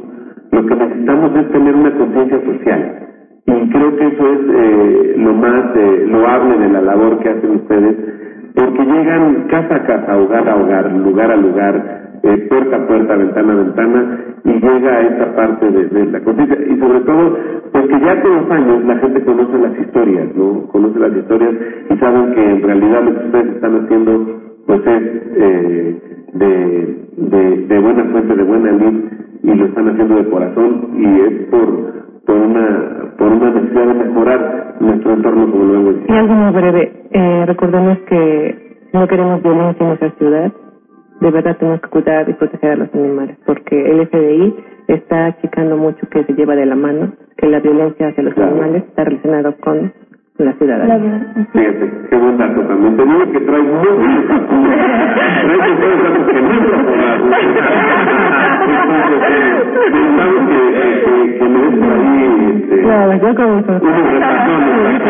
[0.52, 3.00] lo que necesitamos es tener una conciencia social.
[3.46, 7.52] Y creo que eso es eh, lo más eh, loable de la labor que hacen
[7.52, 7.96] ustedes,
[8.56, 13.16] porque llegan casa a casa, hogar a hogar, lugar a lugar, eh, puerta a puerta,
[13.16, 16.58] ventana a ventana, y llega a esa parte de, la conciencia.
[16.68, 17.38] Y sobre todo,
[17.72, 20.68] pues que ya con los años la gente conoce las historias, ¿no?
[20.68, 21.54] Conoce las historias
[21.90, 25.04] y saben que en realidad lo que ustedes están haciendo, pues es
[25.36, 26.02] eh,
[26.34, 29.04] de, de, buena fuente, de buena luz,
[29.44, 31.94] y lo están haciendo de corazón, y es por
[32.36, 36.92] una por una necesidad de mejorar nuestro entorno como lo hemos Y algo muy breve,
[37.12, 40.52] eh, recordemos que no queremos violencia en nuestra ciudad,
[41.24, 44.56] de verdad tenemos que cuidar y proteger a los animales, porque el FBI
[44.88, 48.84] está checando mucho que se lleva de la mano, que la violencia hacia los animales
[48.84, 49.94] está relacionada con
[50.38, 51.34] la ciudadanía.
[51.54, 52.98] Fíjate, qué buen dato también.
[52.98, 54.48] Te digo que traes muchos datos.
[55.44, 57.24] traes muchos datos que no abogado.
[58.64, 60.60] Entonces, eh, pensamos que,
[61.04, 65.02] que, que me des por ahí este, Claro, yo como unos retazones.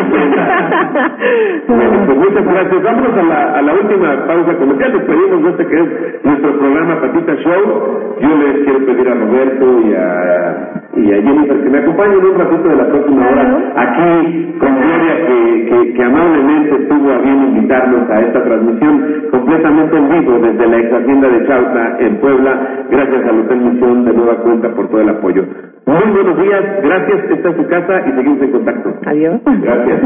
[1.67, 2.83] Bueno, pues muchas gracias.
[2.83, 4.93] Vámonos a la, a la última pausa comercial.
[4.93, 5.89] Nos pedimos de este que es
[6.25, 8.17] nuestro programa Patita Show.
[8.21, 12.37] Yo les quiero pedir a Roberto y a, y a Jennifer que me acompañen un
[12.39, 17.43] ratito de la próxima hora aquí con Gloria que, que, que amablemente estuvo a bien
[17.43, 22.85] invitarnos a esta transmisión completamente en vivo desde la ex hacienda de Chautla en Puebla.
[22.89, 25.43] Gracias al Hotel Misión de nueva cuenta por todo el apoyo.
[25.85, 27.31] Muy buenos días, gracias.
[27.31, 28.89] Esta es su casa y seguimos en contacto.
[29.05, 29.41] Adiós.
[29.45, 30.01] Gracias.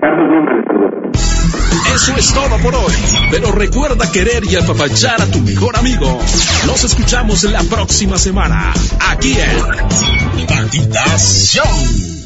[0.00, 0.90] Carlos saluda.
[1.94, 2.92] Eso es todo por hoy.
[3.30, 6.06] Pero recuerda querer y apapachar a tu mejor amigo.
[6.66, 8.72] Nos escuchamos la próxima semana.
[9.10, 12.17] Aquí en Patitas Show.